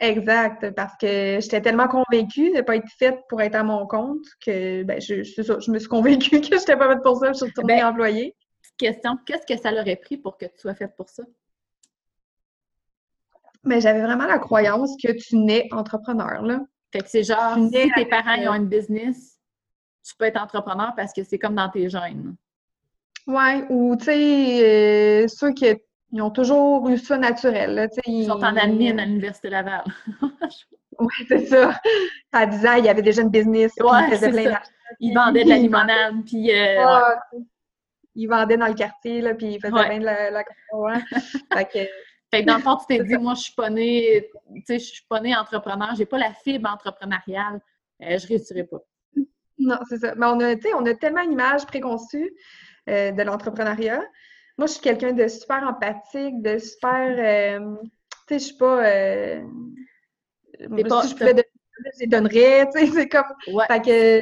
Exact, 0.00 0.70
parce 0.70 0.94
que 0.96 1.38
j'étais 1.40 1.60
tellement 1.60 1.86
convaincue 1.86 2.50
de 2.50 2.56
ne 2.56 2.60
pas 2.62 2.76
être 2.76 2.88
faite 2.98 3.20
pour 3.28 3.42
être 3.42 3.54
à 3.54 3.62
mon 3.62 3.86
compte 3.86 4.24
que 4.44 4.82
ben, 4.82 4.98
je, 4.98 5.22
je 5.22 5.70
me 5.70 5.78
suis 5.78 5.88
convaincue 5.88 6.30
que 6.40 6.46
je 6.46 6.52
n'étais 6.52 6.76
pas 6.76 6.88
faite 6.88 7.02
pour 7.02 7.18
ça, 7.18 7.28
je 7.28 7.34
suis 7.34 7.46
retournée 7.46 7.76
ben, 7.76 7.86
employée. 7.88 8.34
Question, 8.80 9.18
qu'est-ce 9.26 9.46
que 9.46 9.60
ça 9.60 9.70
l'aurait 9.70 9.96
pris 9.96 10.16
pour 10.16 10.38
que 10.38 10.46
tu 10.46 10.56
sois 10.56 10.74
faite 10.74 10.96
pour 10.96 11.10
ça? 11.10 11.22
Mais 13.62 13.82
j'avais 13.82 14.00
vraiment 14.00 14.24
la 14.24 14.38
croyance 14.38 14.96
que 14.96 15.12
tu 15.12 15.36
nais 15.36 15.68
entrepreneur. 15.70 16.40
Là. 16.40 16.60
Fait 16.90 17.00
que 17.00 17.10
c'est 17.10 17.22
genre, 17.22 17.58
si 17.70 17.92
tes 17.94 18.06
parents 18.06 18.38
ont 18.48 18.54
une 18.54 18.68
business, 18.68 19.38
tu 20.02 20.16
peux 20.16 20.24
être 20.24 20.40
entrepreneur 20.40 20.94
parce 20.96 21.12
que 21.12 21.22
c'est 21.24 21.38
comme 21.38 21.56
dans 21.56 21.68
tes 21.68 21.90
gènes. 21.90 22.36
Ouais, 23.26 23.66
ou 23.68 23.96
tu 23.96 24.06
sais, 24.06 25.24
euh, 25.24 25.28
ceux 25.28 25.52
qui 25.52 25.66
ils 26.12 26.22
ont 26.22 26.30
toujours 26.30 26.88
eu 26.88 26.96
ça 26.96 27.18
naturel. 27.18 27.86
ils 28.06 28.24
sont 28.24 28.32
en 28.32 28.56
admin 28.56 28.98
à 28.98 29.04
l'Université 29.04 29.50
Laval. 29.50 29.84
oui, 30.98 31.14
c'est 31.28 31.46
ça. 31.46 31.78
À 32.32 32.46
10 32.46 32.66
ans, 32.66 32.74
il 32.78 32.86
y 32.86 32.88
avait 32.88 33.02
déjà 33.02 33.20
une 33.20 33.28
business. 33.28 33.74
Ouais, 33.78 34.08
ils 34.10 34.18
plein 34.18 34.60
Ils 35.00 35.14
vendaient 35.14 35.44
de 35.44 35.48
la 35.50 35.58
limonade. 35.58 36.14
Puis, 36.24 36.50
euh, 36.50 36.82
ah, 36.82 37.20
Ils 38.14 38.26
vendaient 38.26 38.56
dans 38.56 38.66
le 38.66 38.74
quartier, 38.74 39.20
là, 39.20 39.34
puis 39.34 39.54
ils 39.54 39.60
faisaient 39.60 39.88
bien 39.88 39.98
de 39.98 40.04
la, 40.04 40.30
la... 40.30 40.44
fait, 41.54 41.64
que... 41.64 41.78
fait 42.30 42.42
que 42.42 42.46
dans 42.46 42.56
le 42.56 42.62
fond, 42.62 42.76
tu 42.76 42.86
t'es 42.86 43.04
dit, 43.04 43.16
moi, 43.16 43.34
je 43.34 43.42
suis 43.42 43.54
pas 43.54 43.70
née, 43.70 44.28
tu 44.54 44.62
sais, 44.66 44.78
je 44.78 44.84
suis 44.84 45.06
pas 45.08 45.20
née 45.20 45.36
entrepreneur, 45.36 45.94
j'ai 45.96 46.06
pas 46.06 46.18
la 46.18 46.32
fibre 46.32 46.68
entrepreneuriale, 46.70 47.60
euh, 48.02 48.18
je 48.18 48.26
réussirai 48.26 48.64
pas. 48.64 48.80
Non, 49.58 49.78
c'est 49.88 49.98
ça. 49.98 50.14
Mais 50.14 50.26
on 50.26 50.40
a, 50.40 50.54
on 50.74 50.86
a 50.86 50.94
tellement 50.94 51.22
une 51.22 51.32
image 51.32 51.66
préconçue 51.66 52.32
euh, 52.88 53.12
de 53.12 53.22
l'entrepreneuriat 53.22 54.02
moi, 54.60 54.66
je 54.66 54.72
suis 54.72 54.82
quelqu'un 54.82 55.12
de 55.12 55.26
super 55.26 55.66
empathique, 55.66 56.42
de 56.42 56.58
super. 56.58 57.16
Euh, 57.18 57.76
tu 58.28 58.34
sais, 58.34 58.38
je 58.38 58.44
suis 58.44 58.56
pas. 58.58 58.84
Euh, 58.84 59.42
si 60.58 60.66
je 60.68 61.14
pouvais 61.14 61.32
donner, 61.32 61.44
je 61.98 62.06
donnerais. 62.06 62.68
Tu 62.70 62.78
sais, 62.78 62.92
c'est 62.92 63.08
comme. 63.08 63.24
Ouais. 63.54 63.64
Fait 63.68 63.80
que. 63.80 64.20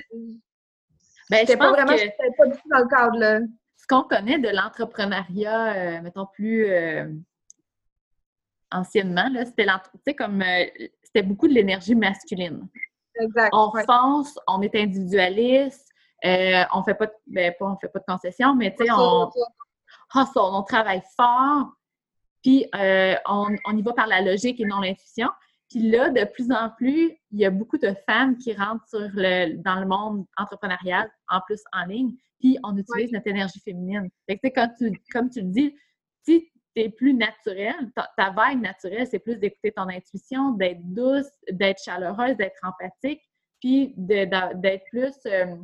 Ben, 1.28 1.44
je 1.44 1.56
pas 1.56 1.72
vraiment. 1.72 1.96
Je 1.96 2.36
pas 2.36 2.46
du 2.46 2.52
tout 2.52 2.68
dans 2.70 2.78
le 2.78 2.88
cadre, 2.88 3.18
là. 3.18 3.40
Qu'on 3.88 4.02
connaît 4.02 4.38
de 4.38 4.48
l'entrepreneuriat, 4.48 5.72
euh, 5.72 6.02
mettons 6.02 6.26
plus 6.26 6.68
anciennement, 8.70 9.28
là, 9.32 9.44
c'était 9.46 10.14
comme. 10.14 10.44
c'était 11.02 11.22
beaucoup 11.22 11.48
de 11.48 11.54
l'énergie 11.54 11.94
masculine. 11.94 12.68
Exact. 13.20 13.50
On 13.52 13.72
fonce, 13.86 14.38
on 14.46 14.60
est 14.62 14.74
individualiste, 14.74 15.88
on 16.22 16.82
fait 16.84 16.94
pas, 16.94 17.08
ben, 17.26 17.52
pas, 17.58 17.66
on 17.66 17.76
fait 17.78 17.88
pas 17.88 17.98
de 17.98 18.04
concessions, 18.04 18.54
mais 18.54 18.74
tu 18.78 18.84
sais, 18.84 18.92
on, 18.92 19.30
hustle, 20.14 20.38
on 20.38 20.62
travaille 20.62 21.02
fort, 21.16 21.72
puis 22.42 22.66
euh, 22.74 23.14
on, 23.26 23.76
y 23.76 23.82
va 23.82 23.92
par 23.92 24.06
la 24.06 24.20
logique 24.20 24.60
et 24.60 24.64
non 24.64 24.80
l'intuition. 24.80 25.28
Puis 25.68 25.90
là, 25.90 26.10
de 26.10 26.24
plus 26.24 26.50
en 26.50 26.70
plus, 26.70 27.12
il 27.30 27.38
y 27.38 27.44
a 27.44 27.50
beaucoup 27.50 27.78
de 27.78 27.94
femmes 28.08 28.38
qui 28.38 28.54
rentrent 28.54 28.88
sur 28.88 29.10
le, 29.14 29.56
dans 29.62 29.80
le 29.80 29.86
monde 29.86 30.24
entrepreneurial, 30.36 31.10
en 31.28 31.40
plus 31.42 31.60
en 31.72 31.84
ligne, 31.84 32.14
puis 32.40 32.56
on 32.64 32.76
utilise 32.76 33.12
notre 33.12 33.26
énergie 33.26 33.60
féminine. 33.60 34.08
Fait 34.26 34.38
que, 34.38 34.48
quand 34.48 34.70
tu, 34.78 34.92
comme 35.12 35.28
tu 35.28 35.40
le 35.40 35.48
dis, 35.48 35.76
si 36.24 36.50
tu 36.74 36.82
es 36.82 36.88
plus 36.88 37.12
naturel, 37.12 37.74
ta, 37.94 38.08
ta 38.16 38.30
vibe 38.30 38.62
naturelle, 38.62 39.06
c'est 39.06 39.18
plus 39.18 39.38
d'écouter 39.38 39.72
ton 39.72 39.88
intuition, 39.88 40.52
d'être 40.52 40.80
douce, 40.82 41.30
d'être 41.50 41.82
chaleureuse, 41.82 42.36
d'être 42.36 42.58
empathique, 42.62 43.22
puis 43.60 43.94
d'être 43.96 44.84
plus, 44.90 45.14
euh, 45.26 45.56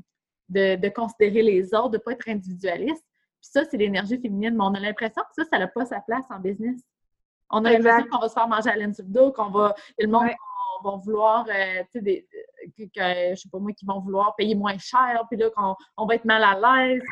de, 0.49 0.77
de, 0.77 0.89
considérer 0.89 1.43
les 1.43 1.75
autres, 1.75 1.91
de 1.91 1.97
ne 1.97 2.03
pas 2.03 2.13
être 2.13 2.29
individualiste. 2.29 3.05
Puis 3.41 3.51
ça, 3.53 3.65
c'est 3.65 3.77
l'énergie 3.77 4.21
féminine. 4.21 4.55
Mais 4.55 4.65
on 4.65 4.75
a 4.75 4.81
l'impression 4.81 5.23
que 5.23 5.43
ça, 5.43 5.49
ça 5.51 5.59
n'a 5.59 5.69
pas 5.69 5.87
sa 5.87 6.01
place 6.01 6.25
en 6.31 6.41
business. 6.41 6.83
On 7.51 7.65
a 7.65 7.73
l'impression 7.73 8.09
qu'on 8.11 8.19
va 8.19 8.29
se 8.29 8.35
faire 8.35 8.49
manger 8.49 8.71
à 8.71 8.77
laine 8.77 8.95
sur 8.95 9.05
le 9.05 9.11
dos, 9.11 9.33
qu'on 9.33 9.51
va. 9.51 9.75
Le 9.99 10.09
monde 10.09 10.29
vont 10.83 10.99
vouloir, 10.99 11.47
euh, 11.49 11.83
tu 11.93 11.99
sais, 11.99 12.01
des, 12.01 12.29
que, 12.79 13.35
je 13.35 13.35
sais 13.35 13.49
pas 13.51 13.59
moi, 13.59 13.73
qui 13.73 13.85
vont 13.87 14.01
vouloir 14.01 14.35
payer 14.37 14.55
moins 14.55 14.77
cher, 14.79 15.23
puis 15.31 15.39
là, 15.39 15.51
qu'on 15.51 15.75
on 15.97 16.07
va 16.07 16.15
être 16.15 16.25
mal 16.25 16.43
à 16.43 16.87
l'aise. 16.87 17.03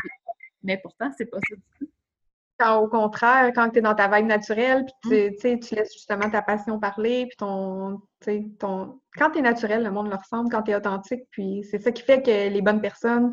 Mais 0.63 0.79
pourtant, 0.79 1.11
c'est 1.17 1.27
pas 1.27 1.39
ça 1.49 1.57
du 1.57 1.63
tout. 1.79 1.91
Quand, 2.59 2.79
au 2.79 2.89
contraire, 2.89 3.51
quand 3.55 3.71
tu 3.71 3.79
es 3.79 3.83
dans 3.83 3.95
ta 3.95 4.09
vague 4.09 4.27
naturelle, 4.27 4.85
puis 4.85 5.35
tu, 5.41 5.49
mm. 5.49 5.61
tu 5.61 5.75
laisses 5.75 5.93
justement 5.93 6.31
ta 6.31 6.43
passion 6.43 6.79
parler, 6.79 7.27
puis 7.27 7.37
ton, 7.37 8.01
ton... 8.59 9.01
Quand 9.17 9.31
tu 9.31 9.39
es 9.39 9.43
naturel, 9.43 9.83
le 9.83 9.91
monde 9.91 10.09
le 10.09 10.17
ressemble, 10.17 10.51
quand 10.51 10.63
tu 10.63 10.71
es 10.71 10.77
authentique, 10.77 11.23
puis 11.31 11.65
c'est 11.69 11.79
ça 11.79 11.91
qui 11.91 12.03
fait 12.03 12.23
que 12.23 12.49
les 12.49 12.63
bonnes 12.63 12.81
personnes, 12.81 13.33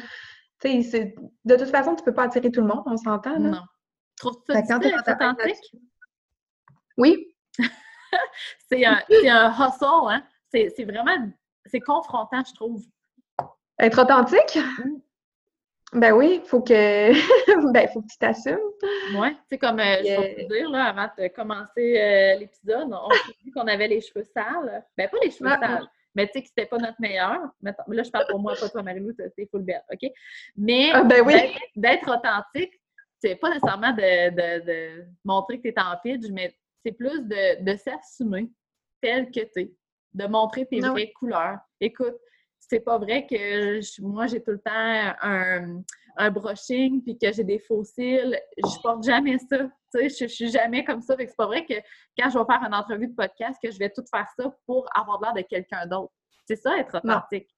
tu 0.60 0.84
sais, 0.84 1.15
de 1.46 1.56
toute 1.56 1.70
façon, 1.70 1.96
tu 1.96 2.03
peux 2.03 2.13
pas 2.13 2.24
attirer 2.24 2.51
tout 2.51 2.62
le 2.62 2.68
monde, 2.68 2.84
on 2.86 2.98
s'entend, 2.98 3.38
là. 3.38 3.50
Non. 3.50 3.62
Trouves-tu 4.18 4.53
ça 4.53 4.77
authentique? 4.77 5.72
Oui. 7.00 7.34
c'est 8.70 8.86
un, 8.86 9.00
un 9.10 9.51
hustle, 9.51 10.10
hein? 10.10 10.24
C'est 10.51 10.84
vraiment, 10.84 11.15
c'est 11.65 11.79
confrontant, 11.79 12.44
je 12.46 12.53
trouve. 12.53 12.84
Être 13.79 14.01
authentique? 14.01 14.58
Mm. 14.58 15.00
Ben 15.94 16.12
oui, 16.12 16.41
faut 16.46 16.62
que 16.62 17.12
ben 17.74 17.88
faut 17.88 18.01
que 18.01 18.08
tu 18.08 18.18
t'assumes. 18.20 18.60
Oui, 19.15 19.29
tu 19.32 19.39
sais, 19.50 19.58
comme 19.58 19.79
euh, 19.79 19.98
je 20.00 20.22
vais 20.22 20.36
te 20.36 20.53
dire, 20.53 20.70
là, 20.70 20.86
avant 20.86 21.10
de 21.18 21.27
commencer 21.29 21.98
euh, 21.98 22.36
l'épisode, 22.38 22.89
on 22.91 23.10
s'est 23.10 23.34
dit 23.44 23.51
qu'on 23.51 23.65
avait 23.65 23.88
les 23.88 24.01
cheveux 24.01 24.25
sales. 24.36 24.86
Ben 24.96 25.10
pas 25.10 25.18
les 25.24 25.32
cheveux 25.32 25.50
sales, 25.50 25.88
mais 26.13 26.27
tu 26.27 26.34
sais 26.34 26.41
que 26.44 26.48
c'était 26.50 26.68
pas 26.68 26.77
notre 26.77 27.00
meilleur. 27.00 27.39
là, 27.62 28.03
je 28.03 28.10
parle 28.12 28.27
pour 28.29 28.39
moi, 28.39 28.53
pas 28.60 28.70
toi, 28.70 28.84
Marie-Lou, 28.84 29.13
c'est 29.18 29.50
full 29.50 29.63
belle, 29.63 29.84
OK? 29.91 30.12
Mais 30.58 30.91
ah, 30.94 31.03
ben 31.03 31.25
d'être 31.75 32.08
authentique, 32.08 32.79
c'est 33.20 33.36
pas 33.36 33.50
nécessairement 33.50 33.94
de, 33.94 35.06
montrer 35.25 35.58
que 35.58 35.63
tu 35.63 35.70
es 35.70 35.79
en 35.79 35.98
pitch, 36.03 36.29
mais 36.32 36.56
c'est 36.83 36.91
plus 36.91 37.21
de, 37.24 37.75
s'assumer 37.77 38.50
tel 39.01 39.31
que 39.31 39.41
tu 39.41 39.62
es, 39.62 39.74
de 40.13 40.27
montrer 40.27 40.65
tes 40.65 40.83
ah 40.83 40.91
vraies 40.91 41.12
couleurs. 41.12 41.59
Écoute, 41.79 42.15
c'est 42.59 42.79
pas 42.81 42.98
vrai 42.98 43.25
que 43.25 44.01
moi, 44.01 44.27
j'ai 44.27 44.41
tout 44.41 44.51
le 44.51 44.59
temps 44.59 44.71
un, 44.71 45.81
un 46.17 46.31
brushing 46.31 47.01
puis 47.01 47.17
que 47.17 47.31
j'ai 47.31 47.43
des 47.43 47.59
fossiles. 47.59 48.39
Je 48.57 48.81
porte 48.81 49.03
jamais 49.03 49.38
ça. 49.39 49.69
Je, 49.93 50.07
je 50.07 50.27
suis 50.27 50.50
jamais 50.50 50.83
comme 50.83 51.01
ça. 51.01 51.15
c'est 51.17 51.36
pas 51.36 51.48
vrai 51.48 51.65
que 51.65 51.74
quand 52.17 52.29
je 52.29 52.38
vais 52.38 52.45
faire 52.45 52.63
une 52.67 52.75
entrevue 52.75 53.07
de 53.07 53.15
podcast, 53.15 53.57
que 53.63 53.71
je 53.71 53.79
vais 53.79 53.89
tout 53.89 54.03
faire 54.13 54.27
ça 54.38 54.53
pour 54.65 54.88
avoir 54.93 55.21
l'air 55.21 55.33
de 55.33 55.48
quelqu'un 55.48 55.88
d'autre. 55.88 56.13
C'est 56.45 56.57
ça, 56.57 56.77
être 56.77 56.98
authentique. 56.98 57.50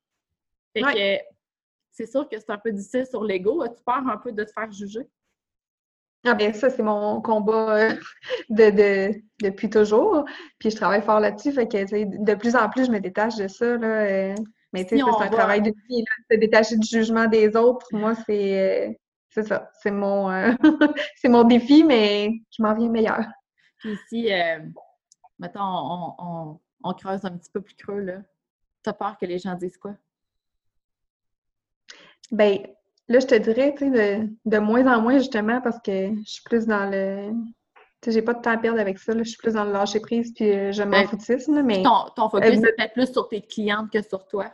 Fait 0.74 0.82
que 0.82 1.24
c'est 1.92 2.06
sûr 2.06 2.28
que 2.30 2.40
c'est 2.40 2.52
un 2.52 2.58
peu 2.58 2.72
difficile 2.72 3.06
sur 3.06 3.24
l'ego. 3.24 3.62
As-tu 3.64 3.84
peur 3.84 4.08
un 4.08 4.18
peu 4.18 4.32
de 4.32 4.44
te 4.44 4.52
faire 4.52 4.72
juger? 4.72 5.08
Ah 6.24 6.36
bien, 6.36 6.54
ça, 6.54 6.70
c'est 6.70 6.84
mon 6.84 7.20
combat 7.22 7.78
euh, 7.78 7.96
de, 8.50 9.22
depuis 9.42 9.70
toujours. 9.70 10.24
Puis 10.60 10.70
je 10.70 10.76
travaille 10.76 11.02
fort 11.02 11.20
là-dessus. 11.20 11.52
Fait 11.52 11.68
que 11.68 12.24
de 12.24 12.34
plus 12.36 12.56
en 12.56 12.70
plus, 12.70 12.86
je 12.86 12.92
me 12.92 13.00
détache 13.00 13.36
de 13.38 13.48
ça. 13.48 13.78
Là, 13.78 13.88
euh. 13.88 14.36
Mais 14.74 14.86
tu 14.86 14.98
sais, 14.98 15.04
c'est 15.04 15.24
un 15.26 15.30
travail 15.30 15.62
de 15.62 15.74
vie, 15.90 16.06
se 16.30 16.38
détacher 16.38 16.78
du 16.78 16.88
jugement 16.88 17.28
des 17.28 17.56
autres. 17.56 17.88
Moi, 17.92 18.14
c'est 18.26 18.90
euh, 18.90 18.94
c'est 19.30 19.44
ça. 19.44 19.70
C'est 19.82 19.92
mon, 19.92 20.30
euh, 20.30 20.54
c'est 21.16 21.30
mon 21.30 21.44
défi, 21.44 21.84
mais 21.84 22.30
je 22.52 22.62
m'en 22.62 22.74
viens 22.74 22.90
meilleur. 22.90 23.26
Puis 23.80 23.94
ici, 23.94 24.32
euh, 24.32 24.60
mettons, 25.40 25.62
on, 25.62 26.16
on, 26.20 26.60
on, 26.84 26.94
creuse 26.94 27.26
un 27.26 27.38
petit 27.38 27.52
peu 27.52 27.62
plus 27.62 27.76
creux, 27.76 28.02
là. 28.02 28.22
T'as 28.84 28.94
peur 28.94 29.18
que 29.18 29.26
les 29.26 29.40
gens 29.40 29.56
disent 29.56 29.78
quoi? 29.78 29.96
Ben, 32.32 32.60
là, 33.08 33.20
je 33.20 33.28
te 33.28 33.36
dirais, 33.36 33.74
tu 33.78 33.92
sais, 33.92 33.92
de, 34.20 34.30
de, 34.46 34.58
moins 34.58 34.86
en 34.88 35.02
moins, 35.02 35.18
justement, 35.18 35.62
parce 35.62 35.80
que 35.80 36.10
je 36.16 36.30
suis 36.30 36.44
plus 36.44 36.66
dans 36.66 36.90
le... 36.90 37.32
Tu 38.02 38.06
sais, 38.06 38.12
j'ai 38.14 38.22
pas 38.22 38.34
de 38.34 38.42
temps 38.42 38.52
à 38.52 38.58
perdre 38.58 38.80
avec 38.80 38.98
ça, 38.98 39.14
là. 39.14 39.24
Je 39.24 39.30
suis 39.30 39.38
plus 39.38 39.54
dans 39.54 39.64
le 39.64 39.72
lâcher-prise, 39.72 40.34
puis 40.34 40.74
je 40.74 40.84
m'en 40.84 40.90
ben, 40.90 41.66
mais... 41.66 41.84
Ton, 41.84 42.06
ton 42.16 42.30
focus, 42.30 42.56
c'est 42.56 42.76
peut-être 42.76 42.94
plus 42.94 43.12
sur 43.12 43.28
tes 43.28 43.42
clientes 43.42 43.92
que 43.92 44.02
sur 44.02 44.28
toi. 44.28 44.52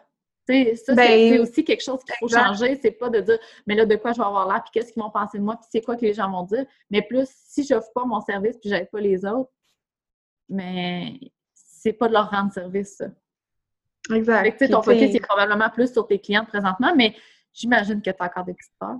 Ça, 0.48 0.94
ben, 0.94 1.08
c'est 1.08 1.39
aussi 1.39 1.63
quelque 1.66 1.84
chose 1.84 2.00
qu'il 2.06 2.16
faut 2.20 2.30
changer. 2.30 2.80
C'est 2.82 2.92
pas 2.92 3.10
de 3.10 3.20
dire, 3.20 3.38
mais 3.66 3.75
là, 3.75 3.86
de 3.86 3.96
quoi 3.98 4.13
je 4.13 4.18
vais 4.18 4.25
avoir 4.25 4.48
l'air, 4.48 4.63
puis 4.63 4.72
qu'est-ce 4.74 4.94
qu'ils 4.94 5.04
vont 5.04 5.10
penser 5.10 5.38
de 5.38 5.44
moi, 5.44 5.58
puis 5.58 5.68
c'est 5.70 5.82
quoi 5.82 5.98
que 5.98 6.06
les 6.06 6.13
gens 6.13 6.32
vont 6.32 6.44
dire. 6.44 6.66
Mais 6.89 7.01
plus, 7.01 7.27
si 7.48 7.66
je 7.66 7.74
n'offre 7.74 7.92
pas 7.94 8.06
mon 8.06 8.22
service, 8.22 8.58
puis 8.58 8.70
j'aide 8.70 8.89
pas 8.89 9.01
les 9.01 9.25
autres, 9.25 9.51
mais 10.48 11.20
c'est 11.54 11.94
pas 11.94 12.08
de 12.08 12.13
leur 12.13 12.30
rendre 12.30 12.54
service, 12.54 12.96
ça. 12.96 13.08
Exact. 14.13 14.70
ton 14.70 14.82
focus 14.82 15.16
est 15.16 15.20
probablement 15.20 15.70
plus 15.70 15.92
sur 15.92 16.08
tes 16.08 16.20
clients 16.20 16.46
présentement, 16.46 16.94
mais 16.96 17.13
j'imagine 17.57 18.01
que 18.01 18.11
tu 18.11 18.15
as 18.19 18.25
encore 18.25 18.45
des 18.45 18.53
petites 18.53 18.73
peurs. 18.79 18.99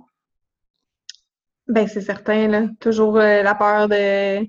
Ben, 1.66 1.86
c'est 1.86 2.00
certain, 2.00 2.48
là. 2.48 2.62
Toujours 2.80 3.16
euh, 3.16 3.42
la 3.42 3.54
peur 3.54 3.88
de 3.88 4.46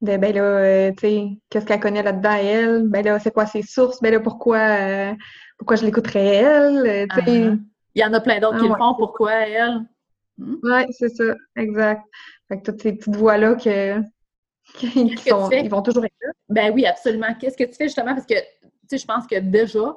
de 0.00 0.16
ben 0.16 0.34
là, 0.34 0.42
euh, 0.42 0.92
tu 0.92 1.00
sais, 1.00 1.28
qu'est-ce 1.50 1.66
qu'elle 1.66 1.80
connaît 1.80 2.02
là-dedans, 2.02 2.32
elle? 2.32 2.88
Ben 2.88 3.04
là, 3.04 3.18
c'est 3.18 3.32
quoi 3.32 3.44
ses 3.44 3.62
sources? 3.62 4.00
Ben 4.00 4.10
là, 4.10 4.20
pourquoi, 4.20 4.58
euh, 4.58 5.14
pourquoi 5.58 5.76
je 5.76 5.84
l'écouterais 5.84 6.36
elle? 6.36 7.06
Uh-huh. 7.06 7.60
Il 7.94 8.00
y 8.00 8.04
en 8.04 8.12
a 8.14 8.20
plein 8.20 8.40
d'autres 8.40 8.60
qui 8.60 8.66
le 8.66 8.74
ah 8.74 8.78
font, 8.78 8.94
pourquoi 8.94 9.32
elle? 9.32 9.80
Hmm? 10.38 10.56
Oui, 10.62 10.86
c'est 10.92 11.10
ça, 11.10 11.34
exact. 11.56 12.02
Fait 12.48 12.58
que 12.60 12.70
toutes 12.70 12.80
ces 12.80 12.94
petites 12.94 13.14
voix-là 13.14 13.56
que, 13.56 14.00
qui 14.78 15.16
sont, 15.18 15.50
ils 15.50 15.68
vont 15.68 15.82
toujours 15.82 16.06
être 16.06 16.14
là. 16.22 16.32
Ben 16.48 16.72
oui, 16.72 16.86
absolument. 16.86 17.34
Qu'est-ce 17.38 17.58
que 17.58 17.64
tu 17.64 17.74
fais 17.74 17.84
justement? 17.84 18.14
Parce 18.14 18.26
que, 18.26 18.34
tu 18.34 18.68
sais, 18.88 18.98
je 18.98 19.06
pense 19.06 19.26
que 19.26 19.38
déjà, 19.38 19.94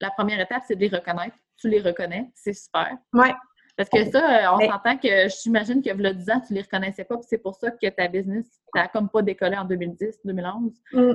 la 0.00 0.10
première 0.10 0.40
étape, 0.40 0.62
c'est 0.68 0.76
de 0.76 0.80
les 0.80 0.88
reconnaître. 0.88 1.36
Tu 1.62 1.68
les 1.68 1.80
reconnais, 1.80 2.28
c'est 2.34 2.52
super. 2.52 2.96
Oui. 3.14 3.28
Parce 3.76 3.88
que 3.88 4.10
ça, 4.10 4.52
euh, 4.52 4.56
on 4.56 4.70
s'entend 4.70 4.98
que 4.98 5.28
j'imagine 5.28 5.80
que 5.80 5.90
le 5.90 6.12
10 6.12 6.30
ans, 6.30 6.40
tu 6.46 6.52
les 6.52 6.62
reconnaissais 6.62 7.04
pas, 7.04 7.16
c'est 7.22 7.38
pour 7.38 7.54
ça 7.54 7.70
que 7.70 7.88
ta 7.88 8.08
business, 8.08 8.46
t'as 8.74 8.88
comme 8.88 9.08
pas 9.08 9.22
décollé 9.22 9.56
en 9.56 9.64
2010, 9.64 10.18
2011. 10.24 10.72
Mm. 10.92 11.12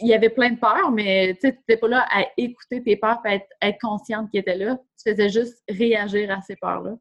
Il 0.00 0.08
y 0.08 0.14
avait 0.14 0.30
plein 0.30 0.50
de 0.50 0.58
peurs, 0.58 0.90
mais 0.92 1.36
tu 1.40 1.48
n'étais 1.48 1.76
pas 1.76 1.88
là 1.88 2.06
à 2.10 2.24
écouter 2.36 2.82
tes 2.82 2.96
peurs 2.96 3.20
et 3.26 3.34
être, 3.34 3.48
être 3.60 3.78
consciente 3.80 4.30
qu'ils 4.30 4.40
étaient 4.40 4.56
là. 4.56 4.78
Tu 5.02 5.10
faisais 5.10 5.28
juste 5.28 5.62
réagir 5.68 6.30
à 6.30 6.40
ces 6.42 6.56
peurs-là. 6.56 6.96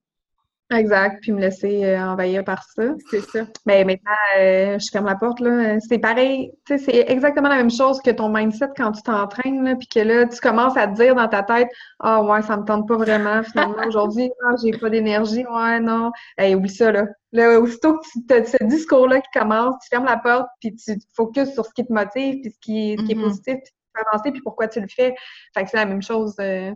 Exact, 0.71 1.19
puis 1.21 1.33
me 1.33 1.41
laisser 1.41 1.83
euh, 1.83 1.99
envahir 1.99 2.45
par 2.45 2.63
ça. 2.63 2.83
C'est 3.09 3.21
ça. 3.21 3.41
Mais 3.65 3.83
maintenant, 3.83 4.11
euh, 4.39 4.79
je 4.79 4.89
ferme 4.89 5.05
la 5.05 5.15
porte, 5.15 5.41
là. 5.41 5.79
C'est 5.81 5.99
pareil, 5.99 6.51
tu 6.65 6.77
sais, 6.77 6.85
c'est 6.85 7.11
exactement 7.11 7.49
la 7.49 7.57
même 7.57 7.71
chose 7.71 8.01
que 8.01 8.09
ton 8.09 8.29
mindset 8.29 8.69
quand 8.77 8.93
tu 8.93 9.01
t'entraînes, 9.01 9.65
là, 9.65 9.75
puis 9.75 9.87
que 9.87 9.99
là, 9.99 10.25
tu 10.27 10.39
commences 10.39 10.77
à 10.77 10.87
te 10.87 10.93
dire 10.93 11.13
dans 11.13 11.27
ta 11.27 11.43
tête 11.43 11.67
«Ah 11.99 12.23
ouais, 12.23 12.41
ça 12.41 12.55
me 12.55 12.63
tente 12.63 12.87
pas 12.87 12.95
vraiment, 12.95 13.43
finalement, 13.43 13.85
aujourd'hui, 13.85 14.31
ah, 14.45 14.53
j'ai 14.63 14.71
pas 14.71 14.89
d'énergie, 14.89 15.45
ouais, 15.45 15.79
non.» 15.81 16.11
Hey, 16.37 16.55
oublie 16.55 16.69
ça, 16.69 16.91
là. 16.91 17.05
Là, 17.33 17.59
aussitôt 17.59 17.97
que 17.97 18.05
tu 18.27 18.33
as 18.33 18.45
ce 18.45 18.63
discours-là 18.63 19.19
qui 19.19 19.39
commence, 19.39 19.75
tu 19.81 19.89
fermes 19.89 20.05
la 20.05 20.17
porte, 20.17 20.47
puis 20.61 20.73
tu 20.75 20.97
te 20.97 21.05
focuses 21.13 21.53
sur 21.53 21.65
ce 21.65 21.73
qui 21.73 21.85
te 21.85 21.91
motive, 21.91 22.41
puis 22.41 22.51
ce 22.51 22.59
qui, 22.59 22.95
qui 22.95 23.11
est 23.11 23.15
mm-hmm. 23.15 23.21
positif, 23.21 23.55
puis 23.55 23.73
tu 23.73 23.91
peux 23.93 24.01
avancer, 24.09 24.31
puis 24.31 24.41
pourquoi 24.41 24.69
tu 24.69 24.79
le 24.79 24.87
fais. 24.87 25.15
Fait 25.53 25.63
que 25.63 25.69
c'est 25.69 25.77
la 25.77 25.85
même 25.85 26.01
chose, 26.01 26.35
euh, 26.39 26.71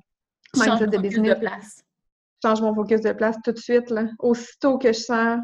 mindset 0.57 0.87
de 0.87 0.97
business. 0.97 1.35
De 1.35 1.39
place 1.39 1.84
change 2.45 2.61
mon 2.61 2.75
focus 2.75 3.01
de 3.01 3.11
place 3.11 3.37
tout 3.43 3.51
de 3.51 3.57
suite, 3.57 3.89
là, 3.89 4.05
aussitôt 4.19 4.77
que 4.77 4.89
je 4.89 4.99
sens 4.99 5.39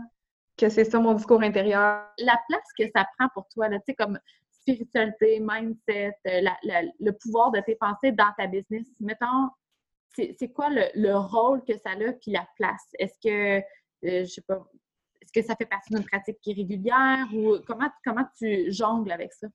que 0.57 0.69
c'est 0.69 0.83
ça 0.83 0.99
mon 0.99 1.13
discours 1.13 1.41
intérieur. 1.41 2.05
La 2.19 2.39
place 2.47 2.67
que 2.77 2.83
ça 2.95 3.05
prend 3.17 3.27
pour 3.33 3.47
toi, 3.49 3.69
tu 3.69 3.77
sais, 3.87 3.95
comme 3.95 4.19
spiritualité, 4.51 5.39
mindset, 5.39 6.13
euh, 6.27 6.41
le 6.99 7.11
pouvoir 7.11 7.51
de 7.51 7.59
tes 7.61 7.75
pensées 7.75 8.11
dans 8.11 8.31
ta 8.37 8.45
business, 8.45 8.87
mettons, 8.99 9.49
c'est 10.15 10.51
quoi 10.53 10.69
le, 10.69 11.15
rôle 11.15 11.63
que 11.63 11.73
ça 11.77 11.91
a 11.91 12.11
puis 12.13 12.31
la 12.31 12.45
place? 12.57 12.85
Est-ce 12.99 13.17
que, 13.23 13.57
euh, 13.59 13.61
je 14.03 14.25
sais 14.25 14.41
pas, 14.41 14.63
est-ce 15.21 15.31
que 15.31 15.41
ça 15.41 15.55
fait 15.55 15.65
partie 15.65 15.93
d'une 15.93 16.05
pratique 16.05 16.37
qui 16.41 16.51
est 16.51 16.55
régulière 16.55 17.25
ou 17.33 17.57
comment, 17.65 17.89
comment 18.05 18.25
tu 18.37 18.71
jongles 18.71 19.11
avec 19.11 19.33
ça? 19.33 19.47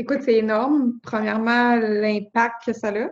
Écoute, 0.00 0.22
c'est 0.22 0.36
énorme. 0.36 1.00
Premièrement, 1.02 1.74
l'impact 1.74 2.66
que 2.66 2.72
ça 2.72 2.88
a. 2.88 3.10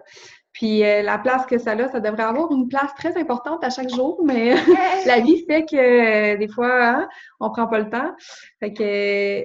Puis 0.57 0.83
euh, 0.85 1.03
la 1.03 1.19
place 1.19 1.45
que 1.45 1.59
ça 1.59 1.73
a, 1.73 1.89
ça 1.89 2.01
devrait 2.01 2.23
avoir 2.23 2.51
une 2.51 2.67
place 2.67 2.91
très 2.97 3.15
importante 3.19 3.63
à 3.63 3.69
chaque 3.69 3.91
jour, 3.91 4.23
mais 4.25 4.55
la 5.07 5.21
vie 5.21 5.45
fait 5.47 5.67
que 5.67 5.77
euh, 5.77 6.37
des 6.39 6.49
fois, 6.49 6.83
hein, 6.83 7.09
on 7.41 7.51
prend 7.51 7.67
pas 7.67 7.79
le 7.79 7.91
temps. 7.91 8.11
Fait 8.59 8.73
que 8.73 9.45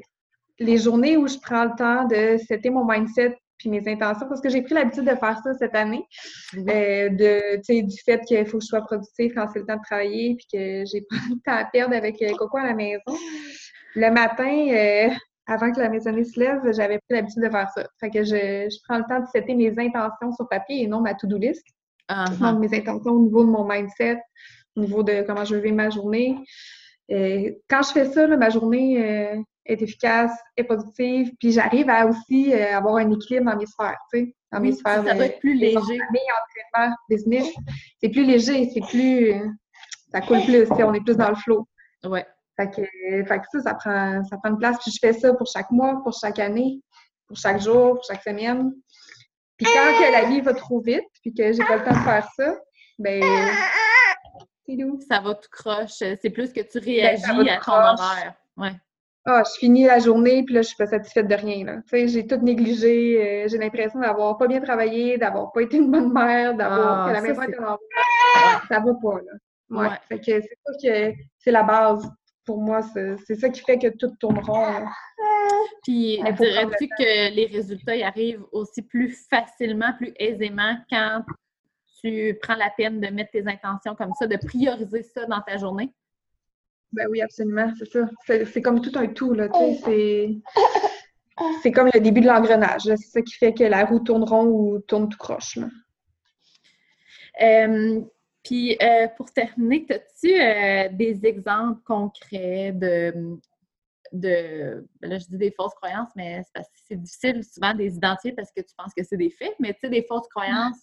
les 0.64 0.78
journées 0.78 1.18
où 1.18 1.28
je 1.28 1.38
prends 1.42 1.66
le 1.66 1.76
temps 1.78 2.06
de 2.06 2.38
setter 2.38 2.70
mon 2.70 2.86
mindset 2.86 3.38
puis 3.58 3.70
mes 3.70 3.86
intentions, 3.92 4.28
parce 4.28 4.40
que 4.40 4.50
j'ai 4.50 4.62
pris 4.62 4.74
l'habitude 4.74 5.04
de 5.04 5.16
faire 5.16 5.38
ça 5.44 5.54
cette 5.54 5.76
année, 5.76 6.04
euh, 6.56 7.10
de, 7.10 7.82
du 7.82 8.02
fait 8.04 8.22
qu'il 8.22 8.46
faut 8.46 8.58
que 8.58 8.64
je 8.64 8.70
sois 8.70 8.82
productive 8.82 9.34
quand 9.36 9.48
c'est 9.52 9.60
le 9.60 9.66
temps 9.66 9.76
de 9.76 9.84
travailler, 9.84 10.36
puis 10.36 10.48
que 10.52 10.84
j'ai 10.86 11.02
pas 11.10 11.16
le 11.30 11.36
temps 11.46 11.58
à 11.58 11.66
perdre 11.66 11.94
avec 11.94 12.24
Coco 12.38 12.58
à 12.58 12.68
la 12.68 12.74
maison. 12.74 13.02
Le 13.96 14.10
matin, 14.10 15.12
avant 15.48 15.72
que 15.72 15.80
la 15.80 15.90
maisonnée 15.90 16.24
se 16.24 16.40
lève, 16.40 16.60
j'avais 16.72 17.00
pris 17.00 17.16
l'habitude 17.16 17.44
de 17.44 17.50
faire 17.50 17.70
ça. 17.70 17.88
Fait 18.00 18.10
que 18.10 18.24
je, 18.24 18.70
prends 18.88 18.98
le 18.98 19.06
temps 19.06 19.20
de 19.20 19.28
setter 19.28 19.56
mes 19.56 19.78
intentions 19.78 20.32
sur 20.34 20.48
papier 20.48 20.84
et 20.84 20.88
non 20.88 21.02
ma 21.02 21.14
to-do 21.14 21.38
list. 21.38 21.66
Donc, 22.40 22.60
mes 22.60 22.78
intentions 22.78 23.12
au 23.12 23.22
niveau 23.22 23.44
de 23.44 23.50
mon 23.50 23.68
mindset, 23.68 24.22
au 24.76 24.82
niveau 24.82 25.04
de 25.04 25.24
comment 25.26 25.46
je 25.46 25.56
vais 25.56 25.72
ma 25.72 25.90
journée. 25.90 26.38
quand 27.10 27.84
je 27.84 27.92
fais 27.94 28.06
ça, 28.06 28.28
ma 28.28 28.50
journée 28.50 29.04
euh, 29.04 29.42
est 29.66 29.82
efficace, 29.82 30.32
est 30.58 30.64
productive, 30.64 31.32
puis 31.40 31.52
j'arrive 31.52 31.90
à 31.90 32.06
aussi 32.06 32.54
euh, 32.54 32.76
avoir 32.78 32.98
un 32.98 33.10
équilibre 33.12 33.52
dans 33.52 33.58
mes 33.58 33.66
sphères, 33.66 33.98
tu 34.14 34.20
sais, 34.20 34.36
dans 34.52 34.60
mes 34.60 34.74
sphères. 34.74 35.04
Ça 35.06 35.14
doit 35.14 35.26
être 35.26 35.40
plus 35.40 35.56
léger. 35.56 35.78
entraînement, 35.78 36.96
business. 37.10 37.48
C'est 38.02 38.10
plus 38.10 38.26
léger, 38.26 38.70
c'est 38.74 38.86
plus... 38.90 39.34
ça 40.12 40.22
coule 40.22 40.44
plus, 40.44 40.68
on 40.72 40.94
est 40.94 41.04
plus 41.04 41.16
dans 41.16 41.30
le 41.30 41.36
flow. 41.36 41.68
Ouais. 42.04 42.26
Fait 42.58 42.70
que, 42.70 42.82
ça, 43.54 43.60
ça 43.62 43.74
prend, 43.74 44.24
ça 44.26 44.38
prend 44.38 44.50
une 44.52 44.58
place. 44.58 44.78
Puis 44.80 44.92
je 44.92 45.00
fais 45.00 45.14
ça 45.14 45.34
pour 45.34 45.48
chaque 45.48 45.72
mois, 45.72 46.02
pour 46.04 46.14
chaque 46.14 46.40
année, 46.40 46.80
pour 47.28 47.38
chaque 47.38 47.60
jour, 47.60 47.96
pour 47.96 48.04
chaque 48.04 48.22
semaine. 48.24 48.72
Puis 49.58 49.66
quand 49.66 49.98
que 50.00 50.12
la 50.12 50.26
vie 50.30 50.42
va 50.42 50.54
trop 50.54 50.82
vite, 50.82 51.06
puis 51.22 51.34
que 51.34 51.54
j'ai 51.54 51.64
pas 51.64 51.78
le 51.78 51.84
temps 51.84 51.92
de 51.92 52.04
faire 52.04 52.28
ça, 52.36 52.56
ben 53.00 53.22
ça 55.10 55.20
va 55.20 55.36
tout 55.36 55.50
croche. 55.52 55.92
C'est 55.92 56.30
plus 56.30 56.52
que 56.54 56.62
tu 56.62 56.80
Ben, 56.80 56.86
réagis 56.86 57.50
à 57.50 57.60
ton 57.60 57.72
horaire. 57.74 58.34
Ouais. 58.58 58.72
Ah, 59.26 59.44
je 59.46 59.60
finis 59.60 59.86
la 59.86 60.00
journée, 60.00 60.44
puis 60.44 60.56
là, 60.56 60.62
je 60.64 60.68
suis 60.70 60.78
pas 60.78 60.88
satisfaite 60.88 61.28
de 61.28 61.36
rien. 61.36 61.64
Là. 61.64 61.76
Tu 61.84 61.90
sais, 61.90 62.08
j'ai 62.08 62.26
tout 62.26 62.38
négligé. 62.38 63.44
euh, 63.44 63.48
j'ai 63.48 63.60
l'impression 63.60 64.00
d'avoir 64.00 64.36
pas 64.38 64.48
bien 64.48 64.60
travaillé, 64.62 65.20
d'avoir 65.20 65.52
pas 65.52 65.62
été 65.62 65.78
une 65.78 65.92
bonne 65.92 66.12
mère, 66.12 66.56
d'avoir 66.56 67.04
Ah, 67.06 67.10
que 67.10 67.14
la 67.14 67.22
maison 67.22 67.42
était 67.44 67.60
en 67.60 67.78
Ça 68.68 68.80
va 68.80 68.94
pas, 69.02 69.20
là. 69.20 69.32
Ouais. 69.70 69.88
Ouais. 69.90 69.96
Fait 70.10 70.18
que 70.20 70.42
c'est 70.42 70.58
ça 70.66 70.74
que 70.84 71.14
c'est 71.38 71.52
la 71.52 71.64
base. 71.64 72.10
Pour 72.46 72.60
moi, 72.60 72.82
c'est 72.84 73.36
ça 73.36 73.50
qui 73.50 73.62
fait 73.62 73.78
que 73.78 73.88
tout 73.88 74.12
tourne 74.20 74.40
rond. 74.40 74.62
là. 74.62 74.86
Puis, 75.84 76.22
dirais-tu 76.38 76.88
que 76.88 77.34
les 77.36 77.46
résultats 77.46 77.96
y 77.96 78.04
arrivent 78.04 78.44
aussi 78.52 78.82
plus 78.82 79.28
facilement, 79.30 79.94
plus 79.98 80.14
aisément 80.18 80.76
quand 80.90 81.24
tu 82.02 82.38
prends 82.42 82.56
la 82.56 82.72
peine 82.76 83.00
de 83.00 83.08
mettre 83.08 83.32
tes 83.32 83.48
intentions 83.48 83.96
comme 83.96 84.14
ça, 84.18 84.28
de 84.28 84.38
prioriser 84.38 85.04
ça 85.04 85.26
dans 85.26 85.42
ta 85.42 85.58
journée? 85.58 85.94
Ben 86.92 87.08
oui, 87.10 87.22
absolument, 87.22 87.72
c'est 87.78 87.90
ça. 87.90 88.10
C'est 88.28 88.62
comme 88.62 88.82
tout 88.82 88.92
un 88.96 89.08
tout, 89.08 89.34
là, 89.34 89.48
tu 89.50 89.60
sais, 89.84 90.42
c'est... 91.64 91.72
Comme 91.72 91.90
le 91.94 92.00
début 92.00 92.22
de 92.22 92.28
l'engrenage. 92.28 92.82
C'est 92.84 92.98
ça 92.98 93.22
qui 93.22 93.34
fait 93.34 93.54
que 93.54 93.64
la 93.64 93.86
roue 93.86 94.00
tourne 94.00 94.24
rond 94.24 94.46
ou 94.46 94.80
tourne 94.80 95.10
tout 95.10 95.18
croche, 95.18 95.56
là. 95.56 95.68
Euh, 97.42 98.02
puis, 98.44 98.78
euh, 98.82 99.08
pour 99.18 99.32
terminer, 99.32 99.86
as-tu 99.90 100.34
euh, 100.34 100.90
des 100.92 101.26
exemples 101.26 101.82
concrets 101.84 102.72
de, 102.72 103.38
de. 104.12 104.88
ben 105.00 105.10
Là, 105.12 105.18
je 105.20 105.26
dis 105.26 105.38
des 105.38 105.52
fausses 105.52 105.76
croyances, 105.76 106.10
mais 106.16 106.42
c'est 106.44 106.54
parce 106.54 106.68
que 106.68 106.80
c'est 106.88 106.96
difficile 107.02 107.44
souvent 107.44 107.74
de 107.74 107.80
les 107.80 107.96
identifier 107.96 108.34
parce 108.34 108.52
que 108.52 108.62
tu 108.62 108.74
penses 108.76 108.94
que 108.98 109.04
c'est 109.04 109.18
des 109.18 109.30
faits, 109.30 109.54
mais 109.60 109.74
tu 109.74 109.82
sais, 109.82 109.90
des 109.90 110.04
fausses 110.04 110.28
croyances 110.30 110.82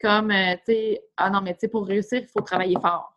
comme, 0.00 0.30
euh, 0.30 0.54
tu 0.66 0.72
sais, 0.72 1.02
ah 1.16 1.30
non, 1.30 1.40
mais 1.40 1.54
tu 1.54 1.60
sais, 1.60 1.68
pour 1.68 1.86
réussir, 1.86 2.20
il 2.20 2.28
faut 2.28 2.40
travailler 2.40 2.76
fort. 2.80 3.14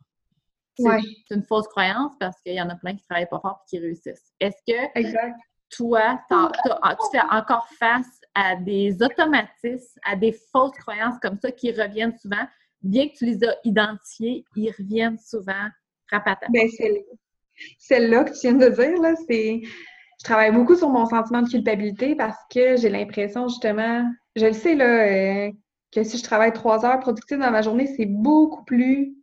C'est 0.78 0.88
Ouais. 0.88 1.00
une 1.32 1.44
fausse 1.44 1.68
croyance 1.68 2.14
parce 2.20 2.40
qu'il 2.42 2.54
y 2.54 2.62
en 2.62 2.70
a 2.70 2.76
plein 2.76 2.92
qui 2.92 2.98
ne 3.04 3.08
travaillent 3.08 3.30
pas 3.30 3.40
fort 3.40 3.62
et 3.66 3.70
qui 3.70 3.80
réussissent. 3.80 4.34
Est-ce 4.40 4.58
que 4.68 5.00
Exact. 5.00 5.40
toi, 5.70 6.20
ah, 6.32 6.96
tu 7.00 7.18
fais 7.18 7.24
encore 7.32 7.68
face 7.80 8.20
à 8.34 8.56
des 8.58 9.02
automatismes, 9.02 10.00
à 10.04 10.16
des 10.18 10.34
fausses 10.52 10.78
croyances 10.78 11.18
comme 11.22 11.40
ça 11.40 11.52
qui 11.52 11.72
reviennent 11.72 12.18
souvent, 12.18 12.46
bien 12.82 13.08
que 13.08 13.14
tu 13.18 13.26
les 13.26 13.44
as 13.44 13.56
identifiées, 13.64 14.46
ils 14.56 14.72
reviennent 14.72 15.18
souvent 15.20 15.68
celle- 16.12 17.04
celle-là 17.80 18.24
que 18.26 18.32
tu 18.32 18.40
viens 18.42 18.54
de 18.54 18.70
dire, 18.70 19.02
là, 19.02 19.14
c'est... 19.28 19.62
Je 20.20 20.24
travaille 20.24 20.52
beaucoup 20.52 20.76
sur 20.76 20.90
mon 20.90 21.06
sentiment 21.06 21.42
de 21.42 21.50
culpabilité 21.50 22.16
parce 22.16 22.38
que 22.54 22.78
j'ai 22.78 22.90
l'impression, 22.90 23.48
justement... 23.48 24.10
Je 24.36 24.46
le 24.46 24.54
sais, 24.54 24.76
là, 24.76 25.48
euh, 25.48 25.52
que 25.92 26.04
si 26.04 26.18
je 26.18 26.24
travaille 26.24 26.54
trois 26.54 26.86
heures 26.86 27.00
productives 27.00 27.40
dans 27.40 27.52
ma 27.52 27.62
journée, 27.62 27.88
c'est 27.96 28.06
beaucoup 28.06 28.64
plus 28.66 29.16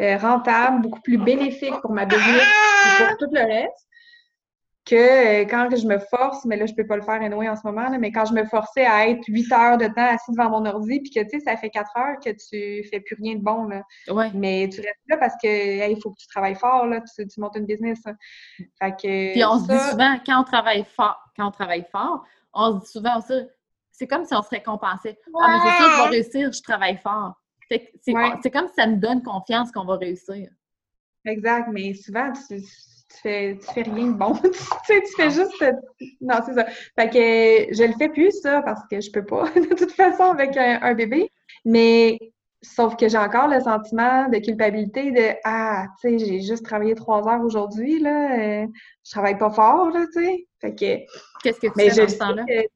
euh, 0.00 0.16
rentable, 0.16 0.82
beaucoup 0.82 1.00
plus 1.00 1.18
bénéfique 1.18 1.74
pour 1.82 1.92
ma 1.92 2.06
business 2.06 2.42
et 2.42 3.04
pour 3.04 3.16
tout 3.18 3.34
le 3.34 3.40
reste 3.40 3.85
que 4.86 4.94
euh, 4.94 5.44
quand 5.46 5.68
je 5.76 5.86
me 5.86 5.98
force, 5.98 6.44
mais 6.44 6.56
là, 6.56 6.64
je 6.66 6.72
peux 6.74 6.86
pas 6.86 6.96
le 6.96 7.02
faire 7.02 7.20
anyway 7.20 7.48
en 7.48 7.56
ce 7.56 7.66
moment, 7.66 7.88
là, 7.88 7.98
mais 7.98 8.12
quand 8.12 8.24
je 8.24 8.32
me 8.32 8.44
forçais 8.44 8.86
à 8.86 9.08
être 9.08 9.24
huit 9.26 9.50
heures 9.52 9.76
de 9.78 9.86
temps 9.86 10.06
assis 10.14 10.30
devant 10.30 10.48
mon 10.48 10.64
ordi, 10.64 11.00
puis 11.00 11.10
que, 11.10 11.20
tu 11.20 11.30
sais, 11.30 11.40
ça 11.40 11.56
fait 11.56 11.70
quatre 11.70 11.90
heures 11.98 12.16
que 12.24 12.30
tu 12.30 12.88
fais 12.88 13.00
plus 13.00 13.16
rien 13.20 13.34
de 13.34 13.42
bon, 13.42 13.64
là. 13.64 13.82
Ouais. 14.08 14.30
Mais 14.32 14.68
tu 14.72 14.80
restes 14.80 15.00
là 15.08 15.16
parce 15.18 15.34
que 15.42 15.46
hey, 15.48 15.92
il 15.92 16.00
faut 16.00 16.10
que 16.12 16.18
tu 16.20 16.26
travailles 16.28 16.54
fort, 16.54 16.86
là, 16.86 17.00
tu, 17.00 17.26
tu 17.26 17.40
montes 17.40 17.56
une 17.56 17.66
business. 17.66 17.98
là. 18.06 18.12
Fait 18.80 18.92
que 18.92 19.32
Puis 19.32 19.44
on 19.44 19.58
se 19.58 19.66
dit 19.68 19.78
souvent, 19.90 20.16
quand 20.24 20.40
on 20.40 20.44
travaille 20.44 20.84
fort, 20.84 21.18
quand 21.36 21.48
on 21.48 21.50
travaille 21.50 21.86
fort, 21.90 22.24
on 22.54 22.78
se 22.80 22.84
dit 22.86 22.92
souvent 22.92 23.20
ça, 23.20 23.34
c'est 23.90 24.06
comme 24.06 24.24
si 24.24 24.34
on 24.34 24.42
se 24.42 24.50
récompensait. 24.50 25.18
Ah, 25.40 25.48
mais 25.48 25.58
c'est 25.70 25.76
sûr, 25.76 25.90
je 25.90 26.02
vais 26.10 26.16
réussir, 26.16 26.52
je 26.52 26.62
travaille 26.62 26.98
fort. 26.98 27.34
Que 27.68 27.76
C'est 28.02 28.14
Ouais. 28.14 28.30
comme 28.52 28.68
si 28.68 28.74
ça 28.76 28.86
nous 28.86 28.98
donne 29.00 29.22
confiance 29.22 29.72
qu'on 29.72 29.84
va 29.84 29.96
réussir. 29.96 30.48
exact, 31.24 31.68
mais 31.72 31.92
souvent, 31.94 32.30
tu, 32.48 32.62
tu 33.16 33.20
fais, 33.22 33.58
tu 33.58 33.66
fais 33.74 33.82
rien 33.82 34.06
de 34.06 34.12
bon. 34.12 34.34
tu 34.42 34.50
sais, 34.86 35.02
tu 35.02 35.12
fais 35.16 35.30
juste. 35.30 35.64
Non, 36.20 36.36
c'est 36.44 36.54
ça. 36.54 36.64
Fait 36.98 37.08
que 37.10 37.74
je 37.74 37.84
le 37.84 37.92
fais 37.98 38.08
plus, 38.08 38.32
ça, 38.40 38.62
parce 38.62 38.82
que 38.90 39.00
je 39.00 39.10
peux 39.10 39.24
pas, 39.24 39.44
de 39.54 39.74
toute 39.74 39.92
façon, 39.92 40.24
avec 40.24 40.56
un, 40.56 40.78
un 40.82 40.94
bébé. 40.94 41.30
Mais 41.64 42.18
sauf 42.62 42.96
que 42.96 43.08
j'ai 43.08 43.18
encore 43.18 43.48
le 43.48 43.60
sentiment 43.60 44.28
de 44.28 44.38
culpabilité 44.38 45.10
de 45.12 45.36
Ah, 45.44 45.86
tu 46.00 46.18
sais, 46.18 46.24
j'ai 46.24 46.40
juste 46.40 46.64
travaillé 46.64 46.94
trois 46.94 47.26
heures 47.28 47.42
aujourd'hui, 47.44 47.98
là. 48.00 48.38
euh, 48.62 48.66
je 49.04 49.10
travaille 49.10 49.38
pas 49.38 49.50
fort, 49.50 49.90
là, 49.90 50.04
tu 50.12 50.24
sais. 50.24 50.46
Fait 50.60 50.74
que. 50.74 50.96
Qu'est-ce 51.42 51.60
que 51.60 51.66
tu 51.68 51.72
Mais 51.76 51.90
fais 51.90 51.96
dans 52.02 52.08
ce 52.08 52.18
temps-là? 52.18 52.44
que- 52.46 52.68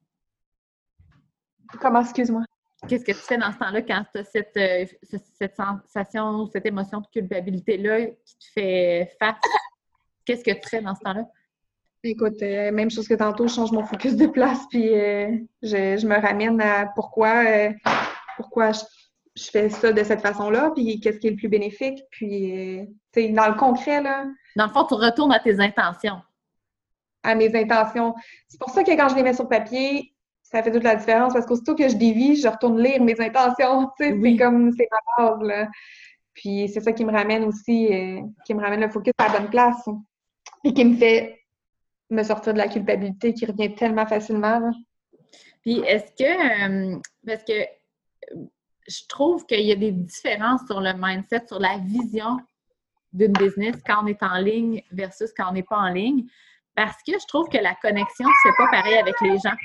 Comment, 1.81 2.01
excuse-moi? 2.03 2.43
Qu'est-ce 2.89 3.05
que 3.05 3.13
tu 3.13 3.19
fais 3.19 3.37
dans 3.39 3.53
ce 3.53 3.59
temps-là 3.59 3.83
quand 3.83 4.03
tu 4.13 4.21
as 4.21 4.25
cette, 4.25 4.57
euh, 4.57 4.87
ce- 5.03 5.17
cette 5.39 5.55
sensation, 5.55 6.47
cette 6.47 6.67
émotion 6.67 7.01
de 7.01 7.07
culpabilité-là 7.13 8.07
qui 8.07 8.37
te 8.39 8.45
fait 8.55 9.11
face? 9.19 9.37
Qu'est-ce 10.25 10.45
que 10.45 10.53
tu 10.53 10.69
fais 10.69 10.81
dans 10.83 10.95
ce 10.95 11.01
temps-là? 11.01 11.25
Écoute, 12.03 12.41
euh, 12.43 12.73
même 12.73 12.91
chose 12.91 13.07
que 13.07 13.15
tantôt, 13.15 13.47
je 13.47 13.55
change 13.55 13.73
mon 13.73 13.85
focus 13.85 14.17
de 14.17 14.27
place, 14.27 14.61
puis 14.71 14.89
euh, 14.89 15.37
je, 15.63 15.99
je 15.99 16.07
me 16.07 16.19
ramène 16.19 16.61
à 16.61 16.87
pourquoi, 16.95 17.45
euh, 17.47 17.71
pourquoi 18.37 18.73
je, 18.73 18.81
je 19.37 19.51
fais 19.51 19.69
ça 19.69 19.93
de 19.93 20.03
cette 20.03 20.23
façon-là, 20.23 20.73
puis 20.75 20.99
qu'est-ce 21.01 21.19
qui 21.19 21.27
est 21.27 21.31
le 21.31 21.37
plus 21.37 21.49
bénéfique. 21.49 22.03
Puis, 22.11 22.81
tu 23.13 23.21
sais, 23.23 23.29
dans 23.29 23.49
le 23.49 23.55
concret, 23.55 24.01
là, 24.03 24.25
Dans 24.57 24.67
le 24.67 24.73
fond, 24.73 24.85
tu 24.85 24.95
retournes 24.95 25.33
à 25.33 25.41
tes 25.41 25.61
intentions. 25.61 26.21
à 27.23 27.35
mes 27.35 27.55
intentions. 27.55 28.15
C'est 28.49 28.59
pour 28.59 28.71
ça 28.71 28.83
que 28.83 28.93
quand 28.93 29.11
je 29.11 29.17
les 29.17 29.23
mets 29.23 29.35
sur 29.35 29.47
papier, 29.49 30.15
ça 30.43 30.63
fait 30.63 30.73
toute 30.73 30.83
la 30.83 30.97
différence, 30.97 31.35
parce 31.35 31.45
qu'aussitôt 31.45 31.75
que 31.75 31.87
je 31.87 31.97
dévie, 31.97 32.35
je 32.37 32.49
retourne 32.49 32.81
lire 32.83 33.03
mes 33.05 33.21
intentions. 33.21 33.91
Tu 34.01 34.07
sais, 34.07 34.13
Oui. 34.15 34.37
c'est 34.39 34.43
comme, 34.45 34.73
c'est 34.73 34.89
ma 35.19 35.25
base, 35.29 35.43
là. 35.43 35.69
Puis 36.33 36.67
c'est 36.73 36.81
ça 36.81 36.93
qui 36.93 37.05
me 37.05 37.13
ramène 37.13 37.45
aussi, 37.45 37.91
qui 38.47 38.55
me 38.55 38.63
ramène 38.63 38.81
le 38.81 38.89
focus 38.89 39.13
à 39.19 39.29
la 39.29 39.39
bonne 39.39 39.51
place, 39.51 39.87
et 40.65 40.75
qui 40.75 40.85
me 40.85 40.97
fait 40.97 41.41
me 42.11 42.23
sortir 42.23 42.53
de 42.53 42.59
la 42.59 42.69
culpabilité 42.69 43.33
qui 43.33 43.47
revient 43.47 43.75
tellement 43.75 44.07
facilement. 44.07 44.73
Puis 45.63 45.79
est-ce 45.81 46.13
que, 46.13 46.95
euh, 46.95 46.99
parce 47.27 47.45
que 47.45 47.53
euh, 47.53 48.45
je 48.89 49.07
trouve 49.09 49.47
qu'il 49.47 49.61
y 49.61 49.73
a 49.73 49.77
des 49.77 49.93
différences 49.93 50.63
sur 50.67 50.81
le 50.81 50.93
mindset, 50.97 51.47
sur 51.47 51.61
la 51.61 51.79
vision 51.79 52.39
d'une 53.13 53.33
business 53.33 53.77
quand 53.87 54.03
on 54.03 54.07
est 54.07 54.23
en 54.23 54.39
ligne 54.39 54.83
versus 54.91 55.33
quand 55.37 55.51
on 55.51 55.53
n'est 55.53 55.63
pas 55.63 55.79
en 55.79 55.89
ligne, 55.89 56.27
parce 56.75 56.97
que 57.07 57.13
je 57.13 57.27
trouve 57.27 57.49
que 57.49 57.59
la 57.59 57.75
connexion 57.75 58.27
ne 58.27 58.33
se 58.33 58.49
fait 58.49 58.57
pas 58.57 58.71
pareil 58.71 58.95
avec 58.97 59.15
les 59.21 59.39
gens. 59.39 59.57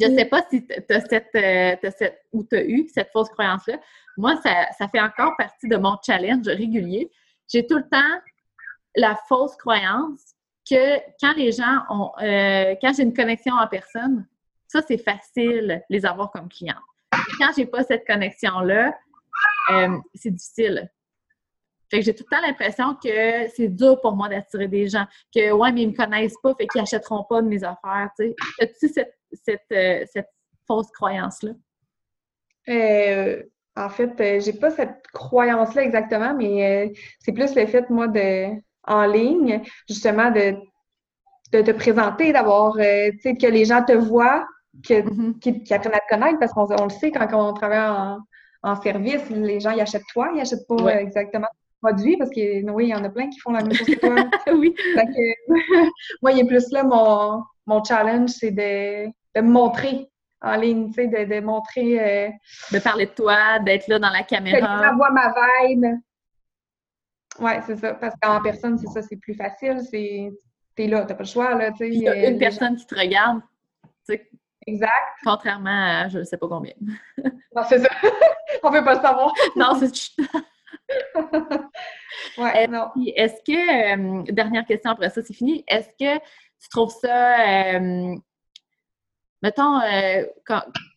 Je 0.00 0.06
ne 0.06 0.16
sais 0.16 0.24
pas 0.24 0.42
si 0.50 0.66
tu 0.66 0.72
as 0.72 1.00
cette, 1.00 1.34
euh, 1.34 1.76
cette, 1.96 2.22
ou 2.32 2.44
tu 2.44 2.56
as 2.56 2.64
eu 2.64 2.88
cette 2.88 3.10
fausse 3.12 3.28
croyance-là. 3.30 3.78
Moi, 4.16 4.36
ça, 4.36 4.66
ça 4.78 4.88
fait 4.88 5.00
encore 5.00 5.34
partie 5.36 5.68
de 5.68 5.76
mon 5.76 5.96
challenge 6.04 6.46
régulier. 6.46 7.10
J'ai 7.48 7.66
tout 7.66 7.76
le 7.76 7.88
temps 7.88 8.20
la 8.94 9.16
fausse 9.28 9.56
croyance 9.56 10.34
que 10.68 10.98
quand 11.20 11.34
les 11.36 11.52
gens 11.52 11.82
ont, 11.90 12.12
euh, 12.22 12.74
quand 12.80 12.92
j'ai 12.94 13.02
une 13.02 13.14
connexion 13.14 13.54
en 13.54 13.66
personne, 13.66 14.26
ça, 14.68 14.80
c'est 14.86 14.98
facile 14.98 15.82
les 15.90 16.06
avoir 16.06 16.30
comme 16.30 16.48
clients. 16.48 16.80
Quand 17.38 17.50
j'ai 17.54 17.66
pas 17.66 17.84
cette 17.84 18.06
connexion-là, 18.06 18.96
euh, 19.70 19.98
c'est 20.14 20.30
difficile. 20.30 20.90
Fait 21.90 21.98
que 21.98 22.06
j'ai 22.06 22.14
tout 22.14 22.24
le 22.30 22.34
temps 22.34 22.42
l'impression 22.42 22.94
que 22.94 23.48
c'est 23.54 23.68
dur 23.68 24.00
pour 24.00 24.16
moi 24.16 24.30
d'attirer 24.30 24.68
des 24.68 24.88
gens. 24.88 25.04
Que, 25.34 25.52
ouais, 25.52 25.72
mais 25.72 25.82
ils 25.82 25.90
me 25.90 25.94
connaissent 25.94 26.38
pas, 26.42 26.54
fait 26.54 26.66
qu'ils 26.66 26.80
achèteront 26.80 27.24
pas 27.24 27.42
de 27.42 27.48
mes 27.48 27.62
affaires, 27.62 28.10
tu 28.18 28.28
sais. 28.28 28.36
As-tu 28.60 28.88
cette, 28.88 29.18
cette, 29.32 29.60
euh, 29.72 30.06
cette 30.10 30.30
fausse 30.66 30.90
croyance-là? 30.92 31.50
Euh, 32.68 33.42
en 33.76 33.90
fait, 33.90 34.40
j'ai 34.40 34.54
pas 34.54 34.70
cette 34.70 35.06
croyance-là 35.08 35.82
exactement, 35.82 36.34
mais 36.34 36.94
c'est 37.18 37.32
plus 37.32 37.54
le 37.54 37.66
fait, 37.66 37.90
moi, 37.90 38.08
de 38.08 38.54
en 38.86 39.04
ligne, 39.06 39.62
justement, 39.88 40.30
de, 40.30 40.56
de 41.52 41.62
te 41.62 41.70
présenter, 41.72 42.32
d'avoir, 42.32 42.74
euh, 42.78 43.10
tu 43.12 43.18
sais, 43.20 43.36
que 43.36 43.46
les 43.46 43.64
gens 43.64 43.82
te 43.84 43.92
voient, 43.92 44.46
que, 44.86 45.02
Mhm. 45.02 45.38
qu'ils 45.38 45.62
qu'ils 45.62 45.74
apprennent 45.74 45.94
à 45.94 46.00
te 46.00 46.08
connaître, 46.14 46.38
parce 46.38 46.52
qu'on 46.52 46.66
on 46.80 46.84
le 46.84 46.90
sait, 46.90 47.10
quand 47.10 47.28
on 47.34 47.52
travaille 47.52 47.78
en, 47.80 48.18
en 48.62 48.80
service, 48.80 49.28
les 49.30 49.60
gens, 49.60 49.70
ils 49.72 49.80
achètent 49.80 50.02
toi, 50.12 50.30
ils 50.34 50.40
achètent 50.40 50.66
pas 50.66 50.76
Ouais. 50.76 51.02
exactement 51.02 51.46
ton 51.46 51.88
produit, 51.88 52.16
parce 52.16 52.30
que, 52.30 52.70
oui, 52.70 52.86
il 52.86 52.90
y 52.90 52.94
en 52.94 53.04
a 53.04 53.10
plein 53.10 53.28
qui 53.28 53.38
font 53.40 53.52
la 53.52 53.62
même 53.62 53.74
chose 53.74 53.86
que 53.86 53.94
toi. 54.00 54.14
oui. 54.54 54.74
Que, 54.74 55.48
moi, 56.22 56.32
il 56.32 56.40
est 56.40 56.46
plus 56.46 56.70
là, 56.72 56.84
mon, 56.84 57.42
mon 57.66 57.84
challenge, 57.84 58.30
c'est 58.30 58.50
de, 58.50 59.06
de 59.06 59.40
me 59.40 59.50
montrer 59.50 60.08
en 60.44 60.56
ligne, 60.56 60.88
tu 60.88 60.94
sais, 60.94 61.06
de, 61.06 61.34
de 61.34 61.40
montrer... 61.40 62.00
euh, 62.00 62.30
De 62.72 62.78
parler 62.80 63.06
de 63.06 63.12
toi, 63.12 63.58
d'être 63.60 63.86
là 63.88 63.98
dans 64.00 64.10
la 64.10 64.22
que 64.24 64.34
les 64.34 64.36
caméra. 64.38 64.82
gens 64.88 64.96
voient 64.96 65.10
ma 65.12 65.32
vibe. 65.68 65.84
Ouais, 67.38 67.60
c'est 67.66 67.76
ça. 67.76 67.94
Parce 67.94 68.14
qu'en 68.20 68.42
personne, 68.42 68.78
c'est 68.78 68.88
ça, 68.88 69.02
c'est 69.02 69.16
plus 69.16 69.34
facile. 69.34 69.80
C'est 69.90 70.30
t'es 70.74 70.86
là, 70.86 71.04
t'as 71.04 71.14
pas 71.14 71.22
le 71.24 71.28
choix, 71.28 71.54
là, 71.54 71.70
il 71.80 71.94
y 72.02 72.08
a 72.08 72.28
une 72.30 72.38
personne 72.38 72.76
qui 72.76 72.86
te 72.86 72.94
regarde, 72.94 73.40
Exact. 74.66 74.90
contrairement 75.24 75.70
à 76.04 76.08
je 76.08 76.20
ne 76.20 76.24
sais 76.24 76.36
pas 76.36 76.48
combien. 76.48 76.74
Non, 77.54 77.62
c'est 77.68 77.80
ça. 77.80 77.88
On 78.62 78.70
veut 78.70 78.82
pas 78.84 78.94
le 78.94 79.00
savoir. 79.02 79.32
non, 79.56 79.74
c'est 79.78 79.92
Ouais, 82.38 82.64
Euh, 82.64 82.66
non. 82.66 82.86
Puis 82.94 83.12
est-ce 83.14 83.42
que, 83.44 84.22
euh, 84.22 84.22
dernière 84.32 84.64
question 84.64 84.90
après 84.92 85.10
ça, 85.10 85.20
c'est 85.22 85.34
fini, 85.34 85.64
est-ce 85.68 85.88
que 85.90 86.18
tu 86.62 86.68
trouves 86.70 86.92
ça, 86.92 87.74
euh, 87.74 88.14
mettons, 89.42 89.80
euh, 89.80 90.24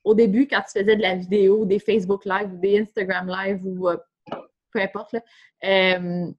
au 0.05 0.13
début, 0.13 0.47
quand 0.47 0.61
tu 0.61 0.79
faisais 0.79 0.95
de 0.95 1.01
la 1.01 1.15
vidéo, 1.15 1.65
des 1.65 1.79
Facebook 1.79 2.23
Live, 2.23 2.57
des 2.59 2.79
Instagram 2.81 3.27
Live 3.27 3.59
ou 3.65 3.89
peu 4.75 4.81
importe, 4.81 5.13
là, 5.13 5.19
euh, 5.63 6.31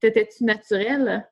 t'étais-tu 0.00 0.44
naturel? 0.44 1.26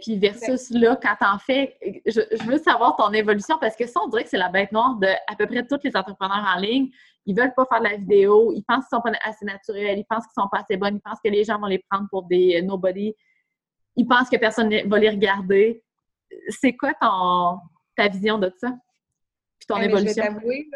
puis 0.00 0.16
versus 0.16 0.70
là, 0.70 0.96
quand 1.02 1.16
t'en 1.20 1.38
fais, 1.38 1.76
je, 2.06 2.44
veux 2.46 2.56
savoir 2.56 2.96
ton 2.96 3.12
évolution 3.12 3.58
parce 3.60 3.76
que 3.76 3.86
ça, 3.86 4.00
on 4.02 4.08
dirait 4.08 4.24
que 4.24 4.30
c'est 4.30 4.38
la 4.38 4.48
bête 4.48 4.72
noire 4.72 4.94
de 4.94 5.06
à 5.06 5.36
peu 5.36 5.46
près 5.46 5.66
tous 5.66 5.80
les 5.84 5.94
entrepreneurs 5.94 6.46
en 6.56 6.58
ligne. 6.58 6.88
Ils 7.26 7.36
veulent 7.36 7.52
pas 7.54 7.66
faire 7.66 7.80
de 7.80 7.88
la 7.88 7.96
vidéo, 7.96 8.52
ils 8.54 8.62
pensent 8.62 8.86
qu'ils 8.86 8.96
sont 8.96 9.02
pas 9.02 9.12
assez 9.22 9.44
naturels, 9.44 9.98
ils 9.98 10.04
pensent 10.04 10.24
qu'ils 10.24 10.40
sont 10.40 10.48
pas 10.50 10.60
assez 10.60 10.78
bonnes, 10.78 10.96
ils 10.96 11.00
pensent 11.00 11.18
que 11.22 11.28
les 11.28 11.44
gens 11.44 11.58
vont 11.58 11.66
les 11.66 11.84
prendre 11.90 12.08
pour 12.08 12.22
des 12.22 12.62
nobody, 12.62 13.14
ils 13.96 14.06
pensent 14.06 14.30
que 14.30 14.38
personne 14.38 14.70
va 14.88 14.98
les 14.98 15.10
regarder. 15.10 15.82
C'est 16.48 16.74
quoi 16.74 16.94
ton, 16.98 17.58
ta 17.96 18.08
vision 18.08 18.38
de 18.38 18.50
ça? 18.56 18.70
Puis 19.58 19.66
ton 19.68 19.76
évolution? 19.76 20.22
Je 20.24 20.28
vais 20.30 20.34
t'avouer 20.34 20.70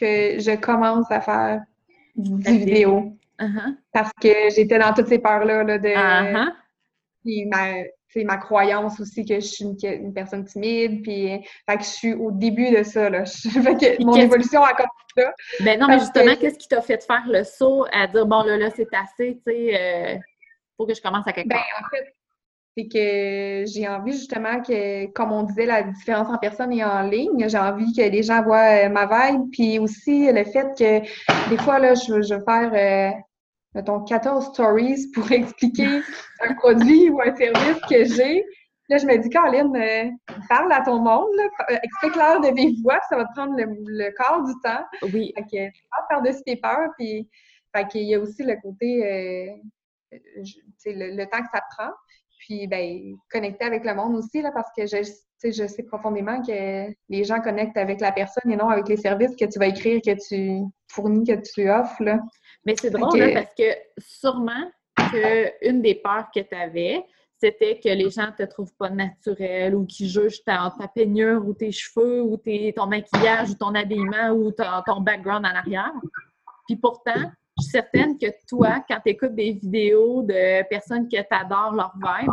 que 0.00 0.40
je 0.40 0.56
commence 0.56 1.10
à 1.10 1.20
faire 1.20 1.62
du 2.16 2.50
vidéo. 2.50 3.16
Uh-huh. 3.40 3.76
Parce 3.92 4.10
que 4.20 4.50
j'étais 4.54 4.78
dans 4.78 4.92
toutes 4.92 5.08
ces 5.08 5.18
peurs-là 5.18 5.64
de. 5.64 5.88
Uh-huh. 5.88 6.52
Puis 7.24 7.46
ma, 7.46 7.84
ma 8.22 8.36
croyance 8.36 9.00
aussi 9.00 9.24
que 9.24 9.34
je 9.36 9.46
suis 9.46 9.64
une, 9.64 10.14
personne 10.14 10.44
timide. 10.44 11.02
Puis 11.02 11.28
fait 11.68 11.76
que 11.76 11.82
je 11.82 11.88
suis 11.88 12.14
au 12.14 12.30
début 12.30 12.70
de 12.70 12.82
ça. 12.82 13.10
Là. 13.10 13.24
fait 13.26 13.74
que 13.76 14.04
mon 14.04 14.14
évolution 14.14 14.62
a 14.62 14.72
commencé 14.72 14.92
là. 15.16 15.32
Ben 15.60 15.80
non, 15.80 15.88
mais 15.88 15.98
justement, 15.98 16.36
qu'est-ce 16.36 16.58
qui 16.58 16.68
t'a 16.68 16.82
fait 16.82 17.02
faire 17.02 17.24
le 17.26 17.42
saut 17.44 17.86
à 17.92 18.06
dire 18.06 18.26
bon 18.26 18.42
là, 18.42 18.56
là, 18.56 18.70
c'est 18.74 18.92
assez, 18.92 19.40
tu 19.46 19.52
sais, 19.52 19.80
euh, 19.80 20.18
faut 20.76 20.86
que 20.86 20.94
je 20.94 21.02
commence 21.02 21.26
à 21.26 21.32
quelque 21.32 21.48
ben, 21.48 21.56
En 21.56 21.88
fait, 21.88 22.14
c'est 22.76 22.88
que 22.88 23.64
j'ai 23.70 23.86
envie 23.86 24.12
justement 24.12 24.60
que, 24.60 25.06
comme 25.12 25.30
on 25.30 25.44
disait, 25.44 25.66
la 25.66 25.82
différence 25.84 26.28
en 26.28 26.38
personne 26.38 26.72
et 26.72 26.84
en 26.84 27.02
ligne, 27.02 27.48
j'ai 27.48 27.58
envie 27.58 27.92
que 27.92 28.02
les 28.02 28.22
gens 28.22 28.42
voient 28.42 28.86
euh, 28.86 28.88
ma 28.88 29.06
vibe, 29.06 29.50
puis 29.52 29.78
aussi 29.78 30.30
le 30.32 30.44
fait 30.44 30.76
que 30.76 31.50
des 31.50 31.56
fois, 31.58 31.78
là, 31.78 31.94
je, 31.94 32.12
veux 32.12 32.44
faire, 32.44 32.72
euh, 32.74 33.16
mettons, 33.74 34.00
14 34.02 34.46
stories 34.52 35.08
pour 35.14 35.30
expliquer 35.30 36.00
un 36.40 36.54
produit 36.54 37.10
ou 37.10 37.20
un 37.20 37.34
service 37.36 37.80
que 37.88 38.04
j'ai. 38.04 38.44
Là, 38.88 38.98
je 38.98 39.06
me 39.06 39.16
dis, 39.18 39.30
Caroline, 39.30 39.74
euh, 39.76 40.34
parle 40.48 40.72
à 40.72 40.82
ton 40.82 40.98
monde, 40.98 41.30
explique-leur 41.68 42.40
de 42.40 42.54
vive 42.54 42.82
voix, 42.82 42.98
ça 43.08 43.16
va 43.16 43.24
te 43.24 43.32
prendre 43.34 43.56
le, 43.56 43.66
le 43.66 44.10
quart 44.16 44.42
du 44.42 44.52
temps. 44.64 44.84
Oui. 45.14 45.32
Fait 45.36 45.70
que, 45.70 45.78
par-dessus 46.10 46.42
tes 46.44 46.56
peurs, 46.56 46.90
puis 46.98 47.28
fait 47.74 47.86
qu'il 47.86 48.02
y 48.02 48.14
a 48.14 48.20
aussi 48.20 48.42
le 48.42 48.56
côté, 48.60 49.60
le, 50.12 51.16
le 51.16 51.24
temps 51.26 51.40
que 51.40 51.48
ça 51.52 51.62
prend. 51.76 51.92
Puis, 52.46 52.66
ben, 52.66 53.16
connecter 53.30 53.64
avec 53.64 53.84
le 53.86 53.94
monde 53.94 54.16
aussi, 54.16 54.42
là, 54.42 54.50
parce 54.52 54.68
que 54.76 54.86
je, 54.86 55.02
je 55.42 55.66
sais 55.66 55.82
profondément 55.82 56.42
que 56.42 56.92
les 57.08 57.24
gens 57.24 57.40
connectent 57.40 57.78
avec 57.78 58.02
la 58.02 58.12
personne 58.12 58.52
et 58.52 58.56
non 58.56 58.68
avec 58.68 58.86
les 58.86 58.98
services 58.98 59.34
que 59.34 59.46
tu 59.46 59.58
vas 59.58 59.68
écrire, 59.68 60.02
que 60.04 60.14
tu 60.28 60.62
fournis, 60.90 61.24
que 61.24 61.40
tu 61.40 61.70
offres. 61.70 62.02
Là. 62.02 62.18
Mais 62.66 62.74
c'est 62.78 62.90
drôle, 62.90 63.18
hein, 63.22 63.30
parce 63.32 63.54
que 63.54 63.74
sûrement 63.96 64.70
qu'une 65.10 65.80
des 65.80 65.94
peurs 65.94 66.26
que 66.34 66.40
tu 66.40 66.54
avais, 66.54 67.02
c'était 67.38 67.80
que 67.82 67.88
les 67.88 68.10
gens 68.10 68.30
te 68.36 68.42
trouvent 68.42 68.74
pas 68.78 68.90
naturel 68.90 69.74
ou 69.74 69.86
qu'ils 69.86 70.08
jugent 70.08 70.44
ta, 70.44 70.70
ta, 70.78 70.86
peignure 70.88 71.46
ou 71.46 71.54
tes 71.54 71.72
cheveux 71.72 72.22
ou 72.22 72.36
ton 72.36 72.86
maquillage 72.86 73.50
ou 73.52 73.54
ton 73.54 73.74
habillement 73.74 74.32
ou 74.32 74.52
ton 74.52 75.00
background 75.00 75.46
en 75.46 75.54
arrière. 75.54 75.94
Puis 76.66 76.76
pourtant, 76.76 77.30
je 77.58 77.62
suis 77.62 77.70
certaine 77.70 78.18
que 78.18 78.26
toi, 78.48 78.84
quand 78.88 78.98
tu 79.04 79.10
écoutes 79.12 79.34
des 79.34 79.52
vidéos 79.52 80.22
de 80.22 80.66
personnes 80.68 81.06
qui 81.08 81.16
t'adorent 81.30 81.74
leur 81.74 81.94
vibe, 81.96 82.32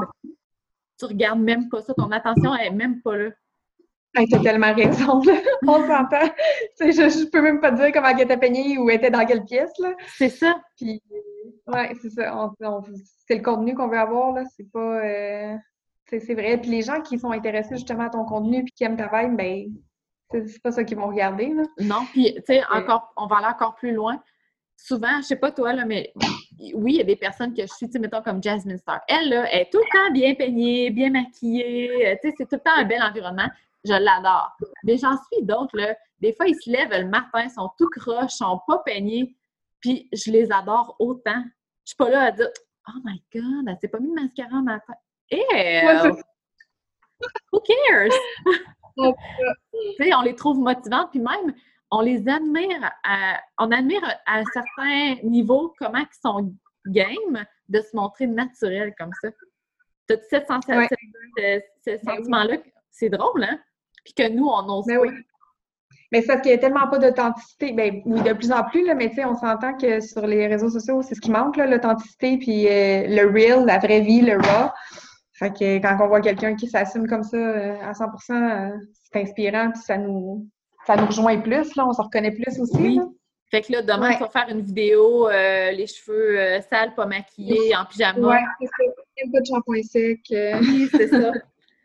tu 0.98 1.06
regardes 1.06 1.40
même 1.40 1.70
pas 1.70 1.82
ça. 1.82 1.94
Ton 1.94 2.12
attention 2.12 2.56
est 2.56 2.72
même 2.72 3.02
pas 3.02 3.18
là. 3.18 3.30
tu 4.16 4.36
as 4.36 4.40
tellement 4.40 4.74
raison. 4.74 5.22
On 5.68 5.88
s'entend. 5.88 6.32
Je, 6.80 6.92
je 6.92 7.30
peux 7.30 7.42
même 7.42 7.60
pas 7.60 7.72
te 7.72 7.78
dire 7.78 7.92
comment 7.94 8.10
elle 8.10 8.22
était 8.22 8.38
peignée 8.38 8.78
ou 8.78 8.90
était 8.90 9.12
dans 9.12 9.26
quelle 9.26 9.44
pièce. 9.44 9.74
C'est 10.18 10.30
ça. 10.30 10.60
Puis, 10.76 11.02
ouais, 11.68 11.94
c'est 12.02 12.10
ça. 12.10 12.52
c'est 13.28 13.36
le 13.36 13.44
contenu 13.44 13.76
qu'on 13.76 13.88
veut 13.88 14.00
avoir. 14.00 14.34
Là. 14.34 14.44
C'est 14.56 14.72
pas. 14.72 15.06
Euh, 15.06 15.56
c'est 16.08 16.34
vrai. 16.34 16.58
Puis 16.58 16.72
les 16.72 16.82
gens 16.82 17.02
qui 17.02 17.20
sont 17.20 17.32
intéressés 17.32 17.76
justement 17.76 18.06
à 18.06 18.10
ton 18.10 18.26
contenu 18.26 18.58
et 18.58 18.66
qui 18.66 18.84
aiment 18.84 18.98
ta 18.98 19.08
vibe, 19.08 19.38
ben, 19.38 19.72
c'est 20.32 20.62
pas 20.62 20.72
ça 20.72 20.84
qu'ils 20.84 20.98
vont 20.98 21.08
regarder. 21.08 21.54
Là. 21.54 21.64
Non, 21.80 22.06
puis, 22.12 22.34
tu 22.36 22.42
sais, 22.48 22.62
encore, 22.72 23.14
on 23.16 23.28
va 23.28 23.38
aller 23.38 23.48
encore 23.48 23.76
plus 23.76 23.94
loin 23.94 24.22
souvent, 24.84 25.18
je 25.22 25.28
sais 25.28 25.36
pas 25.36 25.52
toi, 25.52 25.74
là, 25.74 25.86
mais 25.86 26.14
oui, 26.74 26.94
il 26.94 26.98
y 26.98 27.02
a 27.02 27.04
des 27.04 27.16
personnes 27.16 27.54
que 27.54 27.62
je 27.62 27.74
suis, 27.74 27.88
tu 27.88 27.94
sais, 27.94 28.00
mettons 28.00 28.22
comme 28.22 28.42
Jasmine 28.42 28.78
Star. 28.78 29.02
Elle, 29.08 29.30
là, 29.30 29.54
est 29.54 29.72
tout 29.72 29.80
le 29.80 29.92
temps 29.92 30.12
bien 30.12 30.36
peignée, 30.36 30.90
bien 30.90 31.10
maquillée, 31.10 32.08
euh, 32.08 32.16
tu 32.22 32.30
sais, 32.30 32.36
c'est 32.38 32.46
tout 32.46 32.56
le 32.56 32.60
temps 32.60 32.76
un 32.76 32.86
bel 32.86 33.02
environnement. 33.02 33.50
Je 33.84 33.94
l'adore. 33.94 34.56
Mais 34.84 34.98
j'en 34.98 35.16
suis 35.32 35.44
d'autres, 35.44 35.76
là. 35.76 35.96
Des 36.20 36.34
fois, 36.34 36.48
ils 36.48 36.56
se 36.56 36.70
lèvent 36.70 36.92
le 36.92 37.10
matin, 37.10 37.50
sont 37.50 37.72
tout 37.78 37.90
croches, 37.90 38.34
sont 38.34 38.60
pas 38.68 38.80
peignés, 38.80 39.36
puis 39.80 40.08
je 40.14 40.30
les 40.30 40.52
adore 40.52 40.96
autant. 41.00 41.44
Je 41.84 41.90
suis 41.90 41.98
pas 41.98 42.10
là 42.10 42.26
à 42.26 42.32
dire 42.32 42.50
Oh 42.88 43.00
my 43.04 43.22
God, 43.34 43.66
elle 43.68 43.78
s'est 43.80 43.88
pas 43.88 44.00
mis 44.00 44.10
de 44.10 44.14
mascara 44.14 44.56
en 44.56 44.62
matin. 44.62 44.94
Eh! 45.32 46.10
Who 47.52 47.60
cares? 47.60 48.14
on 50.16 50.22
les 50.22 50.36
trouve 50.36 50.60
motivantes, 50.60 51.10
puis 51.12 51.20
même, 51.20 51.56
on 51.92 52.02
les 52.02 52.28
admire, 52.28 52.92
à, 53.04 53.40
on 53.60 53.72
admire 53.72 54.04
à 54.26 54.40
un 54.40 54.44
certain 54.54 55.22
niveau 55.24 55.74
comment 55.78 56.00
ils 56.00 56.20
sont 56.22 56.54
game 56.88 57.46
de 57.70 57.82
se 57.82 57.96
montrer 57.96 58.28
naturel 58.28 58.94
comme 58.98 59.12
ça. 59.22 59.30
Tu 60.08 60.16
as 60.16 60.18
cette 60.30 60.48
sensation, 60.48 60.98
ce, 61.38 61.98
sentiment-là, 62.04 62.58
c'est 62.90 63.10
drôle, 63.10 63.44
hein? 63.44 63.60
Puis 64.04 64.14
que 64.14 64.30
nous, 64.30 64.48
on 64.48 64.80
ose 64.80 64.88
pas. 64.88 65.12
Mais 66.12 66.22
c'est 66.22 66.28
parce 66.28 66.42
qu'il 66.42 66.52
n'y 66.52 66.58
a 66.58 66.60
tellement 66.60 66.90
pas 66.90 66.98
d'authenticité. 66.98 67.72
Ben, 67.72 68.02
oui, 68.06 68.22
de 68.22 68.34
plus 68.34 68.52
en 68.52 68.64
plus, 68.64 68.86
là, 68.86 68.96
mais 68.96 69.10
tu 69.10 69.16
sais, 69.16 69.26
on 69.26 69.36
s'entend 69.36 69.78
que 69.78 70.02
sur 70.02 70.28
les 70.28 70.48
réseaux 70.48 70.70
sociaux, 70.70 71.02
c'est 71.02 71.16
ce 71.16 71.22
qui 71.22 71.32
manque, 71.32 71.56
l'authenticité, 71.56 72.38
puis 72.38 72.68
euh, 72.68 73.08
le 73.08 73.32
real, 73.32 73.66
la 73.66 73.78
vraie 73.78 74.02
vie, 74.02 74.22
le 74.22 74.36
raw. 74.36 74.70
Fait 75.34 75.52
que 75.52 75.78
quand 75.78 75.98
on 76.02 76.08
voit 76.08 76.22
quelqu'un 76.22 76.56
qui 76.56 76.68
s'assume 76.68 77.08
comme 77.08 77.24
ça 77.24 77.38
euh, 77.38 77.76
à 77.82 77.94
100% 77.94 78.32
euh, 78.32 78.78
c'est 79.04 79.22
inspirant, 79.22 79.72
puis 79.72 79.82
ça 79.82 79.98
nous, 79.98 80.48
ça 80.92 81.02
nous 81.02 81.08
rejoint 81.08 81.40
plus, 81.40 81.76
là, 81.76 81.88
on 81.88 81.94
se 81.94 82.02
reconnaît 82.02 82.32
plus 82.32 82.60
aussi. 82.60 82.78
Oui. 82.78 83.00
Fait 83.50 83.62
que 83.62 83.72
là, 83.72 83.82
demain, 83.82 84.14
tu 84.14 84.20
vas 84.20 84.30
faire 84.30 84.48
une 84.50 84.62
vidéo, 84.62 85.28
euh, 85.28 85.72
les 85.72 85.88
cheveux 85.88 86.40
euh, 86.40 86.62
sales, 86.62 86.96
pas 86.96 87.06
maquillés, 87.06 87.76
en 87.76 87.86
pyjama. 87.86 88.30
Oui, 88.30 88.38
c'est 88.60 88.68
ça. 88.68 88.84
Un 89.26 89.32
peu 89.32 89.40
de 89.40 89.46
shampoing 89.46 89.84
sec. 89.84 90.20
Euh. 90.32 90.60
Oui, 90.62 90.90
c'est 90.92 91.08
ça. 91.08 91.32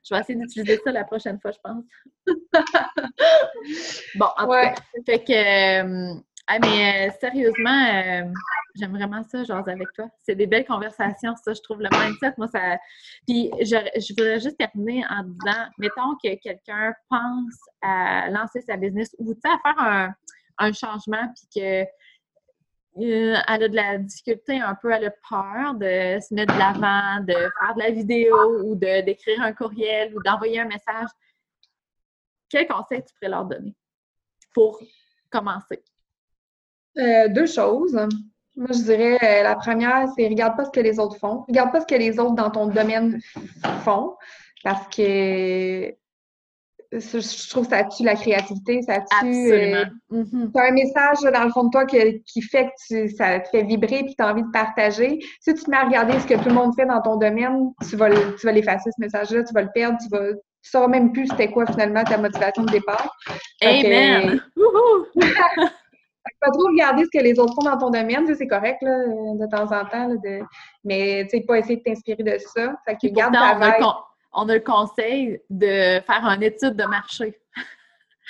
Je 0.09 0.15
vais 0.15 0.21
essayer 0.21 0.39
d'utiliser 0.39 0.79
ça 0.85 0.93
la 0.93 1.05
prochaine 1.05 1.41
fois, 1.41 1.51
je 1.51 1.59
pense. 1.63 1.85
bon, 4.15 4.27
en 4.39 4.45
tout 4.45 4.53
cas, 4.53 4.75
fait 5.05 5.25
que 5.25 6.15
ah, 6.49 6.59
mais 6.61 7.11
sérieusement, 7.21 8.33
j'aime 8.79 8.93
vraiment 8.93 9.23
ça, 9.25 9.45
genre 9.45 9.69
avec 9.69 9.93
toi. 9.95 10.09
C'est 10.23 10.35
des 10.35 10.47
belles 10.47 10.67
conversations, 10.67 11.35
ça, 11.43 11.53
je 11.53 11.61
trouve 11.63 11.81
le 11.81 11.89
mindset. 11.93 12.35
Moi, 12.39 12.49
ça. 12.49 12.79
Puis, 13.27 13.51
je, 13.61 14.15
voudrais 14.15 14.41
juste 14.41 14.59
terminer 14.59 15.05
en 15.09 15.23
disant 15.25 15.67
mettons 15.79 16.15
que 16.23 16.35
quelqu'un 16.37 16.95
pense 17.09 17.59
à 17.83 18.29
lancer 18.31 18.61
sa 18.61 18.77
business 18.77 19.15
ou, 19.19 19.35
à 19.45 19.59
faire 19.63 20.15
un, 20.59 20.73
changement, 20.73 21.33
puis 21.35 21.61
que. 21.61 21.87
Euh, 22.99 23.37
elle 23.47 23.63
a 23.65 23.69
de 23.69 23.77
la 23.77 23.99
difficulté 23.99 24.59
un 24.59 24.75
peu, 24.75 24.91
elle 24.91 25.05
a 25.05 25.11
peur 25.29 25.75
de 25.75 26.19
se 26.19 26.33
mettre 26.33 26.55
de 26.55 26.59
l'avant, 26.59 27.23
de 27.25 27.35
faire 27.35 27.75
de 27.75 27.83
la 27.83 27.91
vidéo 27.91 28.63
ou 28.65 28.75
d'écrire 28.75 29.43
un 29.43 29.53
courriel 29.53 30.17
ou 30.17 30.23
d'envoyer 30.23 30.61
un 30.61 30.65
message. 30.65 31.09
Quel 32.49 32.67
conseil 32.67 33.05
tu 33.05 33.13
pourrais 33.15 33.29
leur 33.29 33.45
donner 33.45 33.75
pour 34.55 34.81
commencer? 35.29 35.85
Euh, 36.99 37.29
deux 37.29 37.47
choses. 37.47 37.99
Moi, 38.57 38.69
je 38.71 38.83
dirais, 38.83 39.19
euh, 39.23 39.43
la 39.43 39.55
première, 39.55 40.07
c'est 40.17 40.27
regarde 40.29 40.57
pas 40.57 40.65
ce 40.65 40.71
que 40.71 40.81
les 40.81 40.99
autres 40.99 41.19
font. 41.19 41.45
Regarde 41.49 41.73
pas 41.73 41.81
ce 41.81 41.87
que 41.87 41.95
les 41.95 42.19
autres 42.19 42.35
dans 42.35 42.51
ton 42.51 42.67
domaine 42.67 43.21
font 43.85 44.15
parce 44.65 44.89
que 44.89 45.95
je 46.93 47.51
trouve 47.51 47.69
que 47.69 47.77
ça 47.77 47.85
tue 47.85 48.05
la 48.05 48.15
créativité, 48.15 48.81
ça 48.83 49.01
tue. 49.21 49.53
Euh. 49.53 49.85
Tu 50.11 50.61
as 50.61 50.69
un 50.69 50.73
message 50.73 51.19
dans 51.33 51.45
le 51.45 51.51
fond 51.51 51.65
de 51.65 51.71
toi 51.71 51.85
qui 51.85 52.43
fait 52.43 52.71
que 52.89 53.09
ça 53.09 53.41
te 53.41 53.49
fait 53.51 53.63
vibrer 53.65 53.99
et 53.99 54.07
que 54.07 54.11
tu 54.11 54.25
as 54.25 54.31
envie 54.31 54.43
de 54.43 54.51
partager. 54.51 55.19
Si 55.41 55.55
tu 55.55 55.63
te 55.63 55.71
mets 55.71 55.77
à 55.77 55.85
regarder 55.85 56.19
ce 56.19 56.27
que 56.27 56.35
tout 56.35 56.49
le 56.49 56.55
monde 56.55 56.75
fait 56.75 56.87
dans 56.87 57.03
ton 57.03 57.17
domaine, 57.17 57.73
tu 57.89 57.97
vas, 57.97 58.09
tu 58.11 58.47
vas 58.47 58.53
l'effacer 58.53 58.91
ce 58.91 59.01
message-là, 59.01 59.45
tu 59.45 59.53
vas 59.53 59.63
le 59.63 59.71
perdre, 59.75 59.99
tu 60.01 60.09
vas. 60.09 60.33
Tu 60.63 60.71
sauras 60.73 60.89
même 60.89 61.13
plus 61.13 61.29
c'était 61.29 61.49
quoi 61.49 61.65
finalement 61.67 62.03
ta 62.03 62.19
motivation 62.19 62.65
de 62.65 62.73
départ. 62.73 63.17
Amen! 63.63 64.41
pas 66.47 66.53
trop 66.53 66.69
regarder 66.69 67.05
ce 67.05 67.11
que 67.19 67.23
les 67.23 67.39
autres 67.39 67.55
font 67.55 67.63
dans 67.63 67.79
ton 67.79 67.91
domaine, 67.91 68.33
c'est 68.35 68.47
correct 68.47 68.79
là, 68.83 69.07
de 69.09 69.51
temps 69.51 69.65
en 69.65 69.85
temps, 69.87 70.09
de... 70.09 70.41
mais 70.85 71.25
tu 71.25 71.39
sais, 71.39 71.45
pas 71.45 71.59
essayer 71.59 71.77
de 71.77 71.83
t'inspirer 71.83 72.23
de 72.23 72.39
ça. 72.39 72.75
Fait 72.87 72.97
que 72.97 73.13
garde 73.13 73.35
ta 73.35 73.79
on, 73.81 73.95
on 74.33 74.49
a 74.49 74.55
le 74.55 74.61
conseil 74.61 75.41
de 75.51 76.01
faire 76.01 76.25
une 76.25 76.43
étude 76.43 76.77
de 76.77 76.85
marché. 76.85 77.39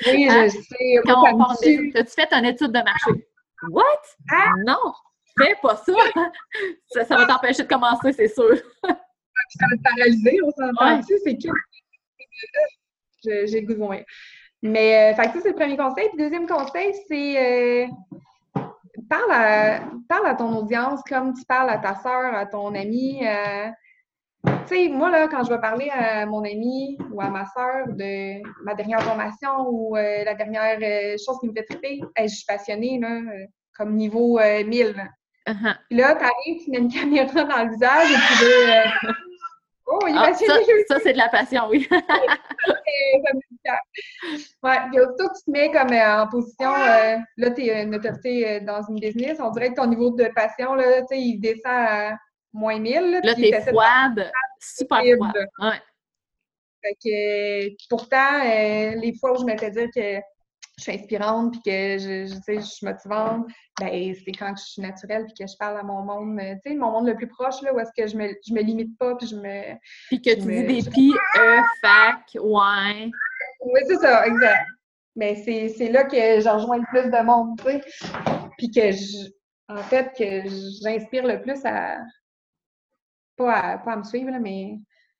Oui, 0.07 0.29
je 0.29 0.37
hein? 0.37 0.49
sais. 0.49 1.01
Quand 1.05 1.23
on 1.33 1.39
parle 1.39 1.57
tu 1.63 1.93
fait 1.93 2.33
une 2.33 2.45
étude 2.45 2.73
de 2.73 2.83
marché? 2.83 3.29
What? 3.71 4.03
Ah! 4.31 4.53
Non! 4.67 4.93
Fais 5.39 5.57
pas 5.63 5.77
ça! 5.87 7.05
ça, 7.05 7.17
va 7.17 7.27
t'empêcher 7.27 7.63
de 7.65 7.69
commencer, 7.69 8.13
c'est 8.13 8.29
sûr. 8.29 8.57
ça 8.85 9.67
va 9.71 9.77
te 9.77 9.83
paralyser, 9.83 10.39
on 10.45 10.51
s'entend 10.51 10.99
dessus, 10.99 11.19
c'est 11.25 11.37
que 11.37 11.49
j'ai 13.47 13.61
le 13.61 13.67
goût 13.67 13.75
de 13.75 13.79
Mais, 14.71 15.15
fait 15.15 15.27
que 15.27 15.33
ça, 15.35 15.41
c'est 15.43 15.51
le 15.51 15.55
premier 15.55 15.77
conseil. 15.77 16.09
Puis, 16.09 16.19
deuxième 16.19 16.47
conseil, 16.47 16.95
c'est 17.09 17.89
parle, 19.09 19.33
à, 19.33 19.81
parle 20.09 20.27
à 20.27 20.35
ton 20.35 20.57
audience 20.57 21.01
comme 21.09 21.35
tu 21.35 21.45
parles 21.45 21.71
à 21.71 21.79
ta 21.79 21.95
soeur, 21.95 22.35
à 22.35 22.47
ton 22.47 22.75
ami. 22.75 23.21
tu 24.45 24.51
sais, 24.67 24.89
moi, 24.89 25.11
là, 25.11 25.29
quand 25.29 25.45
je 25.45 25.51
vais 25.51 25.61
parler 25.61 25.91
à 25.91 26.27
mon 26.27 26.45
ami 26.45 26.99
ou 27.13 27.21
à 27.21 27.29
ma 27.29 27.47
soeur 27.47 27.89
de 27.89 28.43
ma 28.65 28.75
dernière 28.75 29.03
formation 29.03 29.69
ou 29.69 29.95
la 29.95 30.35
dernière 30.35 30.79
chose 31.19 31.39
qui 31.41 31.49
me 31.49 31.53
fait 31.53 31.65
triper, 31.65 32.01
je 32.19 32.27
suis 32.27 32.47
passionnée, 32.47 32.99
là, 32.99 33.21
comme 33.77 33.95
niveau 33.95 34.39
1000. 34.39 34.95
Uh-huh. 35.47 35.77
Puis 35.89 35.99
là, 35.99 36.15
t'arrives, 36.17 36.65
tu 36.65 36.71
mets 36.71 36.79
une 36.79 36.93
caméra 36.93 37.45
dans 37.45 37.65
le 37.65 37.71
visage 37.71 38.11
et 38.11 38.15
tu 38.15 38.45
veux. 38.45 39.13
Euh, 39.89 39.93
oh, 39.93 40.07
il 40.09 40.17
ah. 40.17 40.33
Ça, 40.35 40.55
ça 40.89 40.99
c'est 41.01 41.13
de 41.13 41.19
la 41.19 41.29
passion, 41.29 41.69
oui. 41.69 41.87
ouais, 41.91 41.99
puis 44.91 45.01
aussitôt 45.01 45.29
que 45.29 45.39
tu 45.39 45.45
te 45.45 45.51
mets 45.51 45.71
comme 45.71 45.93
euh, 45.93 46.23
en 46.23 46.29
position, 46.29 46.75
euh, 46.75 47.17
là, 47.37 47.51
tu 47.51 47.63
es 47.63 47.83
une 47.83 47.95
autorité 47.95 48.61
dans 48.61 48.83
une 48.89 48.99
business, 48.99 49.39
on 49.41 49.51
dirait 49.51 49.71
que 49.71 49.77
ton 49.77 49.87
niveau 49.87 50.11
de 50.11 50.29
passion, 50.35 50.75
là, 50.75 51.03
tu 51.03 51.09
sais, 51.09 51.21
il 51.21 51.39
descend 51.39 51.73
à 51.73 52.17
moins 52.53 52.79
1000. 52.79 53.21
Là, 53.23 53.35
tu 53.35 53.45
es 53.45 53.61
froide, 53.61 54.31
super 54.61 55.03
froide. 55.17 55.49
Ouais. 55.61 55.81
Fait 56.83 56.95
que, 57.03 57.89
pourtant, 57.89 58.43
les 58.43 59.15
fois 59.21 59.33
où 59.33 59.39
je 59.41 59.45
m'étais 59.45 59.71
dit 59.71 59.89
que 59.95 60.21
je 60.79 60.83
suis 60.83 60.93
inspirante 60.93 61.53
puis 61.53 61.61
que 61.63 61.99
je, 61.99 62.27
je, 62.27 62.61
je 62.61 62.61
suis 62.61 62.87
motivante, 62.87 63.47
ben, 63.81 64.15
c'est 64.15 64.33
quand 64.33 64.55
je 64.57 64.63
suis 64.63 64.83
naturelle 64.83 65.25
puis 65.25 65.35
que 65.35 65.51
je 65.51 65.57
parle 65.57 65.79
à 65.79 65.83
mon 65.83 66.03
monde, 66.03 66.39
euh, 66.39 66.55
tu 66.65 66.73
sais, 66.73 66.77
mon 66.77 66.91
monde 66.91 67.07
le 67.07 67.15
plus 67.15 67.29
proche, 67.29 67.63
là, 67.63 67.73
où 67.73 67.81
est-ce 67.81 67.93
que 67.97 68.07
je 68.07 68.17
me, 68.17 68.29
je 68.47 68.53
me 68.53 68.61
limite 68.61 68.97
pas 68.99 69.17
puis 69.17 69.27
je 69.27 69.37
me... 69.37 69.75
Puis 70.09 70.21
que 70.21 70.35
tu 70.35 70.43
dis 70.43 70.83
des 70.83 70.91
pi, 70.91 71.15
e, 71.39 71.61
fac, 71.81 72.21
ouais. 72.35 73.11
Oui, 73.61 73.81
c'est 73.87 73.97
ça, 73.97 74.27
exact. 74.27 74.67
Mais 75.15 75.35
c'est 75.37 75.89
là 75.89 76.05
que 76.05 76.41
j'en 76.41 76.59
rejoins 76.59 76.79
le 76.79 76.87
plus 76.91 77.11
de 77.11 77.25
monde, 77.25 77.59
tu 77.59 77.65
sais. 77.65 77.81
Puis 78.59 78.71
que, 78.71 78.93
je, 78.93 79.31
en 79.69 79.83
fait, 79.83 80.13
que 80.17 80.49
j'inspire 80.83 81.27
le 81.27 81.41
plus 81.41 81.65
à... 81.65 81.99
Pas 83.37 83.53
à, 83.53 83.79
pas 83.79 83.93
à 83.93 83.97
me 83.97 84.05
suivre, 84.05 84.31
là, 84.31 84.39
mais 84.39 84.79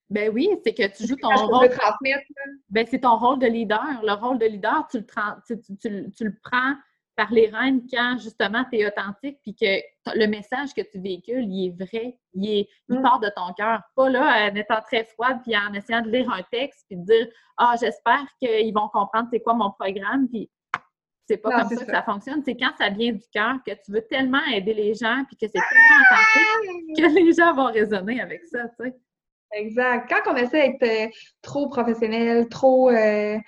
ben 0.09 0.31
oui, 0.33 0.49
c'est 0.65 0.73
que 0.73 0.87
tu 0.97 1.07
joues 1.07 1.17
ton 1.17 1.29
rôle. 1.29 1.69
Ben, 2.71 2.87
c'est 2.89 3.01
ton 3.01 3.17
rôle 3.17 3.39
de 3.39 3.47
leader. 3.47 4.01
Le 4.03 4.13
rôle 4.13 4.39
de 4.39 4.47
leader, 4.47 4.87
tu 4.89 4.99
le, 4.99 5.07
tu, 5.47 5.77
tu, 5.79 6.25
le 6.25 6.37
prends 6.43 6.75
par 7.17 7.33
les 7.33 7.49
rênes 7.49 7.83
quand 7.91 8.19
justement 8.21 8.65
tu 8.71 8.79
es 8.79 8.87
authentique 8.87 9.39
puis 9.43 9.55
que 9.55 9.81
le 10.15 10.27
message 10.27 10.75
que 10.75 10.83
tu 10.83 11.01
véhicules, 11.01 11.45
il 11.45 11.69
est 11.69 11.85
vrai, 11.85 12.19
il, 12.35 12.49
est, 12.49 12.69
il 12.89 12.99
mm. 12.99 13.03
part 13.03 13.19
de 13.19 13.31
ton 13.35 13.53
cœur. 13.55 13.81
Pas 13.97 14.09
là 14.09 14.51
en 14.51 14.55
étant 14.55 14.81
très 14.83 15.05
froide 15.05 15.39
puis 15.43 15.57
en 15.57 15.73
essayant 15.73 16.03
de 16.03 16.11
lire 16.11 16.31
un 16.31 16.43
texte 16.53 16.85
puis 16.89 16.99
de 16.99 17.05
dire 17.05 17.27
Ah, 17.57 17.75
j'espère 17.81 18.27
qu'ils 18.41 18.73
vont 18.73 18.89
comprendre 18.89 19.29
c'est 19.33 19.41
quoi 19.41 19.55
mon 19.55 19.73
programme. 19.73 20.29
Puis 20.29 20.49
c'est 21.27 21.39
pas 21.39 21.51
comme 21.51 21.77
ça, 21.77 21.85
que 21.85 21.91
ça 21.91 22.03
fonctionne. 22.05 22.43
C'est 22.45 22.57
quand 22.57 22.73
ça 22.79 22.91
vient 22.91 23.13
du 23.13 23.25
cœur 23.33 23.57
que 23.67 23.73
tu 23.73 23.91
veux 23.91 24.03
tellement 24.03 24.45
aider 24.55 24.75
les 24.75 24.95
gens 24.95 25.25
puis 25.27 25.37
que 25.37 25.47
c'est 25.47 25.59
tellement 25.59 26.03
authentique 26.05 26.97
que 26.97 27.15
les 27.15 27.33
gens 27.33 27.55
vont 27.55 27.73
résonner 27.73 28.21
avec 28.21 28.45
ça, 28.45 28.69
tu 28.79 28.85
sais. 28.85 28.95
Exact. 29.57 30.09
Quand 30.09 30.33
on 30.33 30.37
essaie 30.37 30.77
d'être 30.79 30.83
euh, 30.83 31.11
trop 31.43 31.69
professionnel, 31.69 32.49
trop. 32.49 32.91
Euh, 32.91 33.39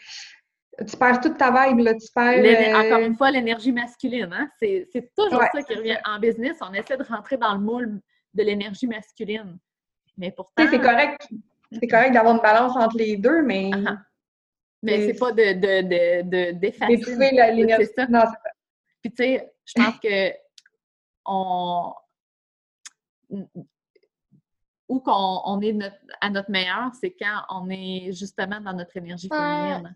tu 0.87 0.97
perds 0.97 1.21
toute 1.21 1.37
ta 1.37 1.51
vibe, 1.51 1.81
là, 1.81 1.95
tu 1.95 2.07
perds. 2.15 2.45
Euh, 2.45 2.87
encore 2.87 3.05
une 3.05 3.17
fois, 3.17 3.31
l'énergie 3.31 3.73
masculine, 3.73 4.33
hein? 4.33 4.49
C'est 4.59 5.13
toujours 5.17 5.43
ça 5.43 5.63
qui 5.63 5.75
revient. 5.75 5.99
En 6.05 6.19
business, 6.19 6.57
on 6.61 6.73
essaie 6.73 6.97
de 6.97 7.05
rentrer 7.05 7.37
dans 7.37 7.55
le 7.55 7.61
moule 7.61 8.01
de 8.35 8.43
l'énergie 8.43 8.87
masculine. 8.87 9.59
Mais 10.17 10.31
pourtant. 10.31 10.65
c'est 10.71 10.81
correct. 10.81 11.29
C'est 11.73 11.87
correct 11.87 12.13
d'avoir 12.13 12.35
une 12.35 12.41
balance 12.41 12.75
entre 12.77 12.97
les 12.97 13.17
deux, 13.17 13.43
mais. 13.43 13.71
Ah, 13.75 13.79
ah. 13.87 13.97
Mais 14.81 15.07
c'est 15.09 15.19
pas 15.19 15.33
de, 15.33 15.53
de, 15.55 15.83
de. 16.23 16.53
Non, 18.11 18.21
c'est 18.25 18.33
ça. 18.33 18.41
Puis, 19.03 19.11
tu 19.13 19.25
sais, 19.25 19.53
je 19.65 19.73
pense 19.75 19.99
que 20.03 20.33
on 21.27 21.93
où 24.89 25.01
qu'on 25.01 25.41
on 25.45 25.61
est 25.61 25.77
à 26.21 26.31
notre 26.31 26.51
meilleur, 26.51 26.91
c'est 27.01 27.15
quand 27.19 27.43
on 27.51 27.69
est 27.71 28.13
justement 28.13 28.61
dans 28.61 28.73
notre 28.73 28.97
énergie 28.97 29.29
féminine. 29.29 29.95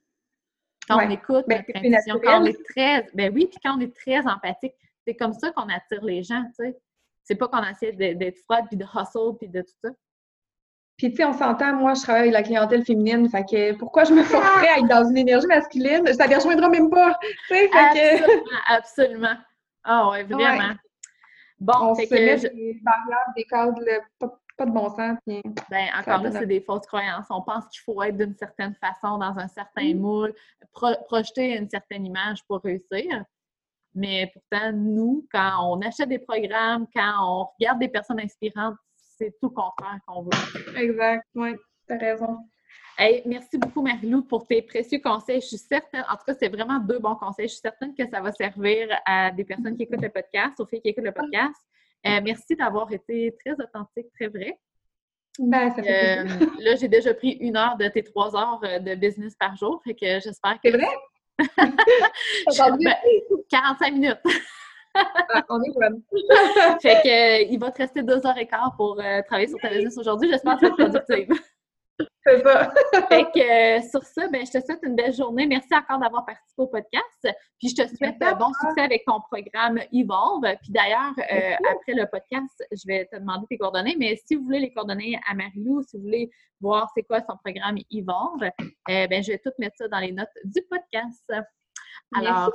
Quand 0.88 1.07
on 1.07 1.11
écoute 1.11 1.44
ben, 1.48 1.64
notre 1.66 1.78
intuition, 1.78 2.20
quand 2.22 2.42
on 2.42 2.44
est 2.44 2.64
très. 2.70 3.09
Ben 3.14 3.33
oui, 3.35 3.46
puis 3.46 3.59
quand 3.64 3.76
on 3.76 3.81
est 3.81 3.94
très 3.94 4.26
empathique, 4.26 4.74
c'est 5.07 5.14
comme 5.14 5.33
ça 5.33 5.50
qu'on 5.52 5.68
attire 5.68 6.05
les 6.05 6.22
gens, 6.22 6.42
tu 6.59 6.64
sais. 6.64 6.78
C'est 7.24 7.37
pas 7.37 7.48
qu'on 7.48 7.62
essaie 7.62 7.92
d'être 7.92 8.38
froide, 8.38 8.64
puis 8.68 8.76
de 8.76 8.85
hustle, 8.85 9.37
puis 9.38 9.48
de 9.48 9.62
tout 9.62 9.74
ça. 9.83 9.90
Puis, 10.96 11.11
tu 11.11 11.16
sais, 11.16 11.24
on 11.24 11.33
s'entend, 11.33 11.74
moi, 11.74 11.94
je 11.94 12.02
travaille 12.02 12.22
avec 12.22 12.33
la 12.35 12.42
clientèle 12.42 12.85
féminine, 12.85 13.28
fait 13.28 13.44
que 13.44 13.72
pourquoi 13.78 14.05
je 14.05 14.12
me 14.12 14.22
forcerais 14.22 14.68
à 14.68 14.78
être 14.78 14.88
dans 14.88 15.09
une 15.09 15.18
énergie 15.18 15.46
masculine? 15.46 16.07
Ça 16.12 16.26
ne 16.26 16.35
rejoindra 16.35 16.68
même 16.68 16.90
pas, 16.90 17.18
tu 17.22 17.55
sais, 17.55 17.70
absolument, 17.72 18.42
absolument. 18.68 19.37
Ah 19.85 20.11
ouais, 20.11 20.24
vraiment. 20.24 20.74
Bon, 21.59 21.74
on 21.81 21.94
se 21.94 22.02
que 22.02 22.14
met 22.14 22.37
des 22.37 22.81
des 23.37 23.44
cadres, 23.44 23.81
pas 24.56 24.66
de 24.66 24.70
bon 24.70 24.88
sens. 24.88 25.18
ben, 25.26 25.88
encore 25.98 26.22
là, 26.22 26.32
c'est 26.32 26.46
des 26.46 26.60
fausses 26.60 26.86
croyances. 26.86 27.26
On 27.30 27.42
pense 27.42 27.66
qu'il 27.68 27.80
faut 27.80 28.02
être 28.02 28.16
d'une 28.16 28.34
certaine 28.36 28.74
façon, 28.74 29.18
dans 29.18 29.38
un 29.38 29.48
certain 29.48 29.94
moule, 29.94 30.34
projeter 30.72 31.56
une 31.56 31.68
certaine 31.68 32.06
image 32.06 32.44
pour 32.46 32.60
réussir. 32.62 33.24
Mais 33.94 34.32
pourtant, 34.32 34.72
nous, 34.72 35.26
quand 35.30 35.70
on 35.70 35.80
achète 35.82 36.08
des 36.08 36.18
programmes, 36.18 36.86
quand 36.94 37.12
on 37.20 37.48
regarde 37.58 37.78
des 37.78 37.88
personnes 37.88 38.20
inspirantes, 38.20 38.76
c'est 38.96 39.34
tout 39.40 39.50
contraire 39.50 39.98
qu'on 40.06 40.22
veut. 40.22 40.76
Exact, 40.76 41.26
oui, 41.34 41.54
as 41.90 41.96
raison. 41.96 42.38
Hey, 42.98 43.22
merci 43.24 43.58
beaucoup, 43.58 43.82
Marie-Lou, 43.82 44.22
pour 44.22 44.46
tes 44.46 44.62
précieux 44.62 45.00
conseils. 45.00 45.40
Je 45.40 45.46
suis 45.46 45.58
certaine, 45.58 46.04
en 46.10 46.16
tout 46.16 46.24
cas, 46.26 46.34
c'est 46.34 46.48
vraiment 46.48 46.78
deux 46.78 46.98
bons 46.98 47.16
conseils. 47.16 47.48
Je 47.48 47.54
suis 47.54 47.60
certaine 47.60 47.94
que 47.94 48.06
ça 48.08 48.20
va 48.20 48.32
servir 48.32 48.88
à 49.06 49.30
des 49.30 49.44
personnes 49.44 49.76
qui 49.76 49.84
écoutent 49.84 50.02
le 50.02 50.10
podcast, 50.10 50.60
aux 50.60 50.66
filles 50.66 50.82
qui 50.82 50.88
écoutent 50.88 51.04
le 51.04 51.12
podcast. 51.12 51.56
Euh, 52.06 52.20
merci 52.22 52.54
d'avoir 52.56 52.92
été 52.92 53.34
très 53.44 53.52
authentique, 53.52 54.06
très 54.14 54.28
vrai. 54.28 54.58
Ben, 55.38 55.70
ça 55.70 55.82
fait 55.82 56.18
euh, 56.18 56.24
là, 56.60 56.76
j'ai 56.76 56.88
déjà 56.88 57.14
pris 57.14 57.30
une 57.40 57.56
heure 57.56 57.76
de 57.76 57.88
tes 57.88 58.02
trois 58.02 58.36
heures 58.36 58.60
euh, 58.64 58.78
de 58.78 58.94
business 58.94 59.34
par 59.36 59.56
jour. 59.56 59.80
Fait 59.84 59.94
que 59.94 60.20
j'espère 60.20 60.60
que. 60.62 60.70
C'est 60.70 60.76
vrai? 60.76 60.88
45 62.46 62.78
ben, 62.80 62.96
minutes. 63.92 64.18
Ah, 64.94 65.42
on 65.48 65.62
est 65.62 65.72
bonne. 65.74 66.02
fait 66.82 67.00
que, 67.02 67.50
il 67.50 67.58
va 67.58 67.70
te 67.70 67.78
rester 67.78 68.02
deux 68.02 68.26
heures 68.26 68.36
et 68.36 68.46
quart 68.46 68.74
pour 68.76 68.96
travailler 69.26 69.48
sur 69.48 69.58
ta 69.58 69.70
business 69.70 69.96
aujourd'hui. 69.96 70.28
J'espère 70.30 70.58
que 70.58 70.66
tu 70.66 70.66
vas 70.66 70.72
être 70.88 71.04
productive. 71.04 71.40
C'est 72.26 72.42
ça. 72.42 72.72
fait 73.09 73.24
que 73.24 73.78
euh, 73.78 73.81
sur 73.90 74.02
ça, 74.05 74.28
ben, 74.28 74.46
je 74.46 74.52
te 74.52 74.64
souhaite 74.64 74.81
une 74.83 74.94
belle 74.94 75.12
journée. 75.12 75.46
Merci 75.46 75.74
encore 75.74 75.98
d'avoir 75.98 76.24
participé 76.24 76.62
au 76.62 76.66
podcast. 76.66 77.28
Puis 77.59 77.68
je 77.70 77.83
te 77.83 77.96
souhaite 77.96 78.16
un 78.22 78.35
bon 78.35 78.52
succès 78.61 78.81
avec 78.81 79.05
ton 79.07 79.20
programme 79.20 79.81
Evolve. 79.92 80.57
Puis 80.62 80.70
d'ailleurs, 80.70 81.12
euh, 81.18 81.55
après 81.70 81.94
le 81.94 82.07
podcast, 82.07 82.64
je 82.70 82.83
vais 82.87 83.07
te 83.12 83.18
demander 83.18 83.46
tes 83.48 83.59
coordonnées. 83.59 83.96
Mais 83.98 84.16
si 84.24 84.37
vous 84.37 84.44
voulez 84.44 84.61
les 84.61 84.72
coordonnées 84.72 85.18
à 85.28 85.35
Marilou, 85.35 85.83
si 85.83 85.96
vous 85.96 86.05
voulez 86.05 86.31
voir 86.61 86.88
c'est 86.94 87.02
quoi 87.02 87.20
son 87.28 87.37
programme 87.44 87.78
Evolve, 87.90 88.42
euh, 88.42 89.07
ben, 89.09 89.22
je 89.22 89.33
vais 89.33 89.38
tout 89.38 89.52
mettre 89.59 89.76
ça 89.78 89.88
dans 89.88 89.98
les 89.98 90.12
notes 90.12 90.28
du 90.44 90.62
podcast. 90.70 91.24
Alors, 92.14 92.52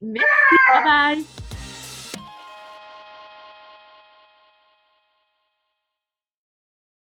merci. 0.00 0.24
Bye 0.72 0.84
bye. 0.84 1.53